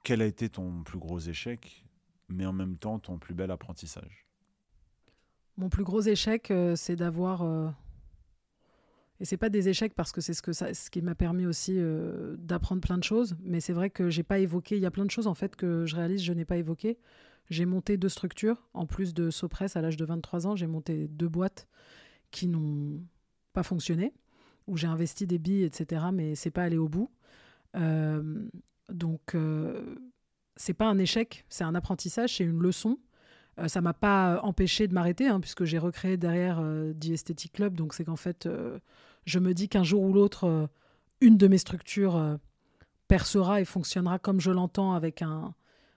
[0.07, 1.85] quel a été ton plus gros échec,
[2.29, 4.27] mais en même temps ton plus bel apprentissage?
[5.57, 7.75] Mon plus gros échec, euh, c'est d'avoir
[9.19, 11.47] et c'est pas des échecs parce que c'est ce, que ça, ce qui m'a permis
[11.47, 13.37] aussi euh, d'apprendre plein de choses.
[13.43, 14.77] Mais c'est vrai que j'ai pas évoqué.
[14.77, 16.99] Il y a plein de choses en fait que je réalise, je n'ai pas évoqué.
[17.49, 18.69] J'ai monté deux structures.
[18.75, 21.67] En plus de Sopress, à l'âge de 23 ans, j'ai monté deux boîtes
[22.31, 23.01] qui n'ont
[23.53, 24.13] pas fonctionné,
[24.67, 26.07] où j'ai investi des billes, etc.
[26.13, 27.11] Mais c'est pas allé au bout.
[27.77, 28.49] Euh,
[28.91, 29.97] donc, euh,
[30.57, 32.99] c'est pas un échec, c'est un apprentissage, c'est une leçon.
[33.59, 37.53] Euh, ça m'a pas empêché de m'arrêter, hein, puisque j'ai recréé derrière euh, The Aesthetic
[37.53, 37.75] Club.
[37.75, 38.79] Donc c'est qu'en fait, euh,
[39.25, 40.69] je me dis qu'un jour ou l'autre,
[41.21, 42.39] une de mes structures
[43.09, 45.55] percera et fonctionnera comme je l'entends avec un,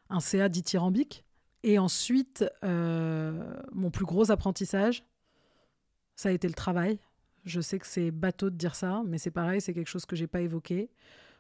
[0.10, 1.26] un CA dithyrambique.
[1.62, 5.04] Et ensuite, mon plus gros apprentissage,
[6.16, 7.00] ça a été le travail.
[7.46, 10.16] Je sais que c'est bateau de dire ça, mais c'est pareil, c'est quelque chose que
[10.16, 10.90] j'ai pas évoqué.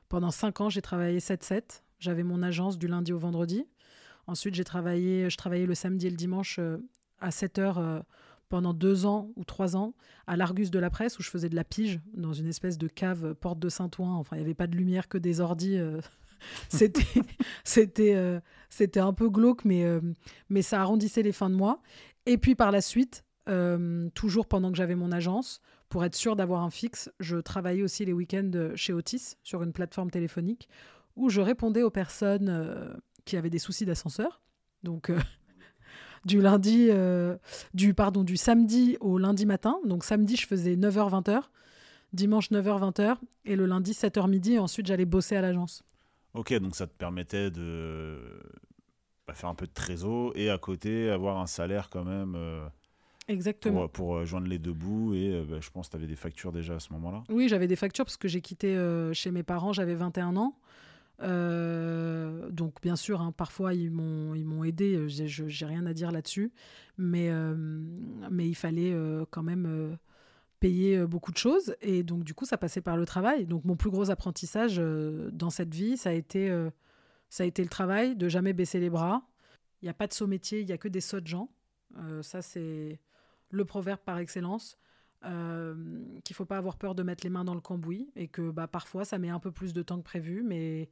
[0.10, 1.84] Pendant cinq ans, j'ai travaillé 7-7.
[2.00, 3.66] J'avais mon agence du lundi au vendredi.
[4.26, 6.78] Ensuite, j'ai travaillé, je travaillais le samedi et le dimanche euh,
[7.20, 8.00] à 7 heures euh,
[8.50, 9.94] pendant deux ans ou trois ans
[10.26, 12.88] à l'Argus de la presse où je faisais de la pige dans une espèce de
[12.88, 14.16] cave euh, porte de Saint-Ouen.
[14.16, 15.78] Enfin, il n'y avait pas de lumière que des ordis.
[16.70, 17.22] c'était,
[18.70, 19.86] c'était, un peu glauque, mais,
[20.50, 21.82] mais ça arrondissait les fins de mois.
[22.26, 23.26] Et puis par la suite,
[24.14, 28.06] toujours pendant que j'avais mon agence, pour être sûr d'avoir un fixe, je travaillais aussi
[28.06, 30.70] les week-ends chez Otis sur une plateforme téléphonique
[31.16, 34.42] où je répondais aux personnes qui avait des soucis d'ascenseur.
[34.84, 35.20] Donc euh,
[36.26, 37.38] du lundi, euh,
[37.74, 39.80] du pardon, du samedi au lundi matin.
[39.86, 41.42] Donc samedi, je faisais 9h 20h,
[42.14, 44.54] dimanche 9h 20h et le lundi 7h midi.
[44.54, 45.84] Et ensuite, j'allais bosser à l'agence.
[46.34, 48.20] Ok, donc ça te permettait de
[49.28, 52.36] bah, faire un peu de trésor et à côté avoir un salaire quand même.
[53.30, 53.88] Euh, Exactement.
[53.88, 55.14] Pour, joindre les deux bouts.
[55.14, 57.24] Et bah, je pense que tu avais des factures déjà à ce moment-là.
[57.30, 58.78] Oui, j'avais des factures parce que j'ai quitté
[59.14, 60.56] chez mes parents, j'avais 21 ans.
[61.22, 65.08] Euh, donc bien sûr, hein, parfois ils m'ont ils m'ont aidé.
[65.08, 66.52] J'ai rien à dire là-dessus,
[66.98, 67.56] mais euh,
[68.32, 69.98] mais il fallait euh, quand même
[70.60, 73.46] payer beaucoup de choses et donc du coup ça passait par le travail.
[73.46, 76.50] Donc mon plus gros apprentissage dans cette vie, ça a été
[77.30, 79.24] ça a été le travail, de jamais baisser les bras.
[79.82, 81.50] Il n'y a pas de saut métier, il y a que des sauts de gens.
[82.22, 83.00] ça c'est
[83.50, 84.78] le proverbe par excellence.
[85.26, 85.76] Euh,
[86.24, 88.68] qu'il faut pas avoir peur de mettre les mains dans le cambouis et que bah,
[88.68, 90.90] parfois ça met un peu plus de temps que prévu, mais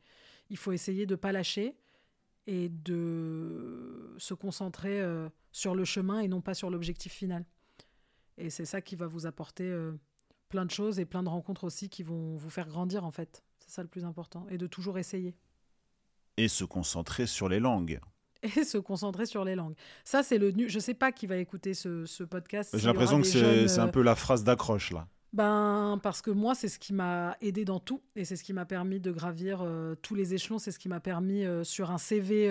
[0.50, 1.78] il faut essayer de pas lâcher
[2.46, 7.46] et de se concentrer euh, sur le chemin et non pas sur l'objectif final.
[8.38, 9.94] Et c'est ça qui va vous apporter euh,
[10.50, 13.44] plein de choses et plein de rencontres aussi qui vont vous faire grandir en fait.
[13.60, 14.46] C'est ça le plus important.
[14.50, 15.36] Et de toujours essayer.
[16.36, 18.00] Et se concentrer sur les langues
[18.58, 19.76] et se concentrer sur les langues.
[20.04, 20.54] Ça, c'est le.
[20.68, 22.78] Je sais pas qui va écouter ce, podcast.
[22.78, 25.08] J'ai l'impression que c'est un euh, peu la phrase d'accroche là.
[25.34, 28.54] Ben, parce que moi, c'est ce qui m'a aidé dans tout et c'est ce qui
[28.54, 30.58] m'a permis de gravir euh, tous les échelons.
[30.58, 32.50] C'est ce qui m'a permis euh, sur un CV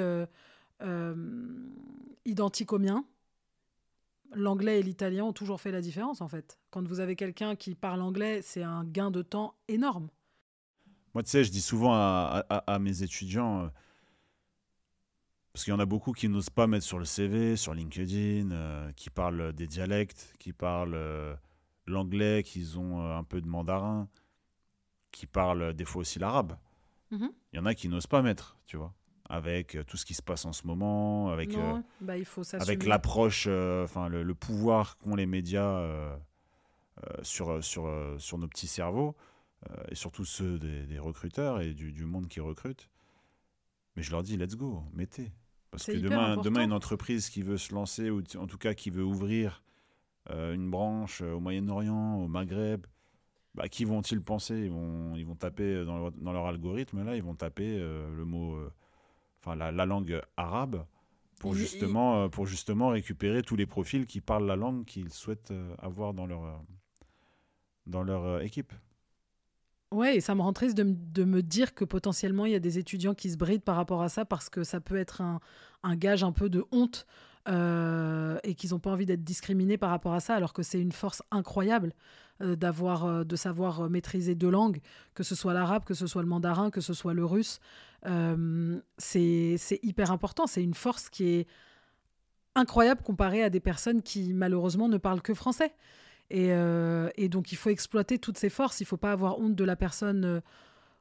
[2.24, 3.04] identique au mien.
[4.34, 6.58] L'anglais et l'italien ont toujours fait la différence en fait.
[6.70, 10.08] Quand vous avez quelqu'un qui parle anglais, c'est un gain de temps énorme.
[11.14, 13.70] Moi, tu sais, je dis souvent à mes étudiants
[15.56, 18.50] parce qu'il y en a beaucoup qui n'osent pas mettre sur le CV, sur LinkedIn,
[18.50, 21.34] euh, qui parlent des dialectes, qui parlent euh,
[21.86, 24.06] l'anglais, qui ont euh, un peu de mandarin.
[25.12, 26.58] qui parlent des fois aussi l'arabe.
[27.10, 27.30] Mhm.
[27.54, 28.92] Il y en a qui n'osent pas mettre, tu vois,
[29.30, 32.44] avec euh, tout ce qui se passe en ce moment, avec, euh, bah, il faut
[32.44, 32.62] s'assumer.
[32.62, 36.14] avec l'approche, euh, enfin le, le pouvoir qu'ont les médias euh,
[37.02, 39.16] euh, sur, sur, euh, sur nos petits cerveaux,
[39.70, 42.90] euh, et surtout ceux des, des recruteurs et du, du monde qui recrute.
[43.96, 45.32] Mais je leur dis, let's go, mettez.
[45.76, 46.42] Parce que demain, important.
[46.42, 49.62] demain, une entreprise qui veut se lancer, ou en tout cas qui veut ouvrir
[50.30, 52.86] euh, une branche euh, au Moyen-Orient, au Maghreb,
[53.54, 54.54] bah, qui vont-ils penser?
[54.54, 58.08] Ils vont, ils vont taper dans leur, dans leur algorithme, là, ils vont taper euh,
[58.16, 58.72] le mot, euh,
[59.40, 60.84] enfin la, la langue arabe,
[61.38, 65.50] pour justement, euh, pour justement récupérer tous les profils qui parlent la langue qu'ils souhaitent
[65.50, 66.56] euh, avoir dans leur, euh,
[67.86, 68.72] dans leur euh, équipe.
[69.92, 72.78] Ouais, et ça me rend triste de, me dire que potentiellement il y a des
[72.78, 75.40] étudiants qui se brident par rapport à ça parce que ça peut être un,
[75.96, 77.06] gage un peu de honte
[77.48, 80.80] euh, et qu'ils n'ont pas envie d'être discriminés par rapport à ça, alors que c'est
[80.80, 81.94] une force incroyable
[82.42, 84.80] euh, d'avoir, euh, de savoir maîtriser deux langues,
[85.14, 87.60] que ce soit l'arabe, que ce soit le mandarin, que ce soit le russe.
[88.98, 90.48] C'est hyper important.
[90.48, 91.46] C'est une force qui est
[92.56, 95.72] incroyable comparée à des personnes qui malheureusement ne parlent que français.
[96.30, 98.80] Et, euh, et donc, il faut exploiter toutes ces forces.
[98.80, 100.40] Il faut pas avoir honte de la personne euh,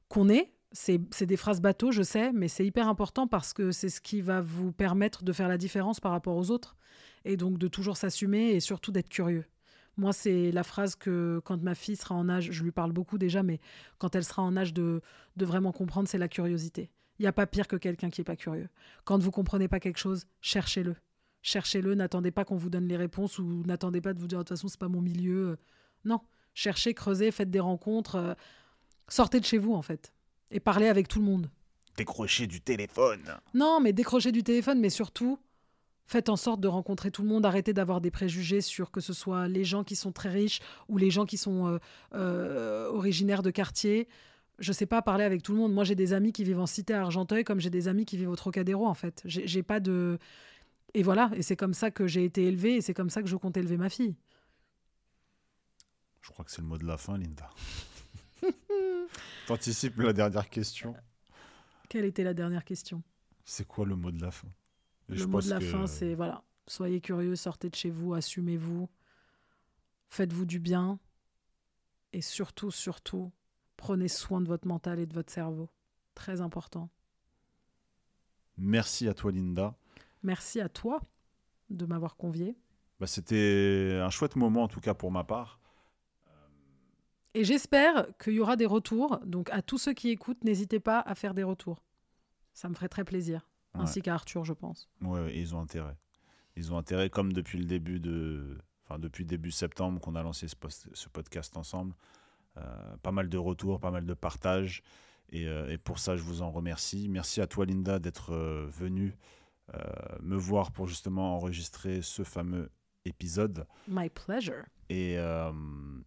[0.09, 0.51] qu'on est.
[0.71, 4.19] C'est des phrases bateaux, je sais, mais c'est hyper important parce que c'est ce qui
[4.19, 6.76] va vous permettre de faire la différence par rapport aux autres.
[7.23, 9.45] Et donc, de toujours s'assumer et surtout d'être curieux.
[9.95, 13.17] Moi, c'est la phrase que quand ma fille sera en âge, je lui parle beaucoup
[13.17, 13.61] déjà, mais
[13.99, 15.01] quand elle sera en âge de,
[15.38, 16.91] de vraiment comprendre, c'est la curiosité.
[17.19, 18.67] Il n'y a pas pire que quelqu'un qui n'est pas curieux.
[19.05, 20.97] Quand vous comprenez pas quelque chose, cherchez-le
[21.46, 24.43] cherchez-le, n'attendez pas qu'on vous donne les réponses ou n'attendez pas de vous dire de
[24.43, 25.50] toute façon c'est pas mon milieu.
[25.50, 25.56] Euh,
[26.04, 26.22] Non,
[26.54, 28.34] cherchez, creusez, faites des rencontres, euh,
[29.08, 30.12] sortez de chez vous en fait
[30.52, 31.50] et parlez avec tout le monde.
[31.98, 33.22] Décrocher du téléphone.
[33.54, 35.39] Non, mais décrochez du téléphone, mais surtout
[36.08, 39.14] faites en sorte de rencontrer tout le monde, arrêtez d'avoir des préjugés sur que ce
[39.14, 41.78] soit les gens qui sont très riches ou les gens qui sont euh,
[42.14, 44.08] euh, originaires de quartier.
[44.60, 45.74] Je sais pas parler avec tout le monde.
[45.74, 48.18] Moi, j'ai des amis qui vivent en cité à Argenteuil, comme j'ai des amis qui
[48.18, 49.22] vivent au Trocadéro, en fait.
[49.26, 50.18] J'ai pas de.
[50.98, 53.28] Et voilà, et c'est comme ça que j'ai été élevée, et c'est comme ça que
[53.28, 54.16] je compte élever ma fille.
[56.22, 57.50] Je crois que c'est le mot de la fin, Linda.
[59.48, 60.96] T'anticipes la dernière question.
[61.89, 63.04] Quelle était la dernière question?
[63.43, 64.48] C'est quoi le mot de la fin?
[65.10, 67.76] Et Le je mot pense de la que- fin, c'est voilà, soyez curieux, sortez de
[67.76, 68.89] chez vous, assumez-vous,
[70.08, 70.98] faites-vous du bien,
[72.14, 73.34] et surtout, surtout,
[73.76, 75.70] prenez soin de votre mental et de votre cerveau.
[76.16, 76.89] Très important.
[78.58, 79.76] Merci à toi, Linda.
[80.26, 80.99] Merci à toi
[81.69, 82.57] de m'avoir convié.
[82.99, 85.59] Bah, C'était un chouette moment, en tout cas pour ma part.
[87.34, 89.19] Et j'espère qu'il y aura des retours.
[89.26, 91.84] Donc à tous ceux qui écoutent, n'hésitez pas à faire des retours.
[92.53, 93.47] Ça me ferait très plaisir.
[93.73, 93.82] Ouais.
[93.82, 94.89] Ainsi qu'à Arthur, je pense.
[95.01, 95.97] Ouais, ouais, ils ont intérêt.
[96.55, 100.47] Ils ont intérêt, comme depuis le début de, enfin depuis début septembre qu'on a lancé
[100.47, 101.93] ce, post- ce podcast ensemble.
[102.57, 104.82] Euh, pas mal de retours, pas mal de partages.
[105.30, 107.09] Et, euh, et pour ça, je vous en remercie.
[107.09, 109.17] Merci à toi, Linda, d'être euh, venue
[109.74, 109.80] euh,
[110.22, 112.70] me voir pour justement enregistrer ce fameux
[113.05, 113.66] épisode.
[113.88, 114.63] My pleasure.
[114.89, 115.51] Et, euh,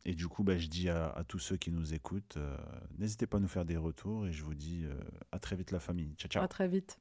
[0.05, 2.57] et, du coup, bah, je dis à, tous ceux qui nous écoutent, euh,
[2.97, 4.87] n'hésitez pas à nous faire des retours et je vous dis
[5.33, 6.15] à très vite la famille.
[6.17, 6.45] Ciao, ciao.
[6.45, 7.01] À très vite.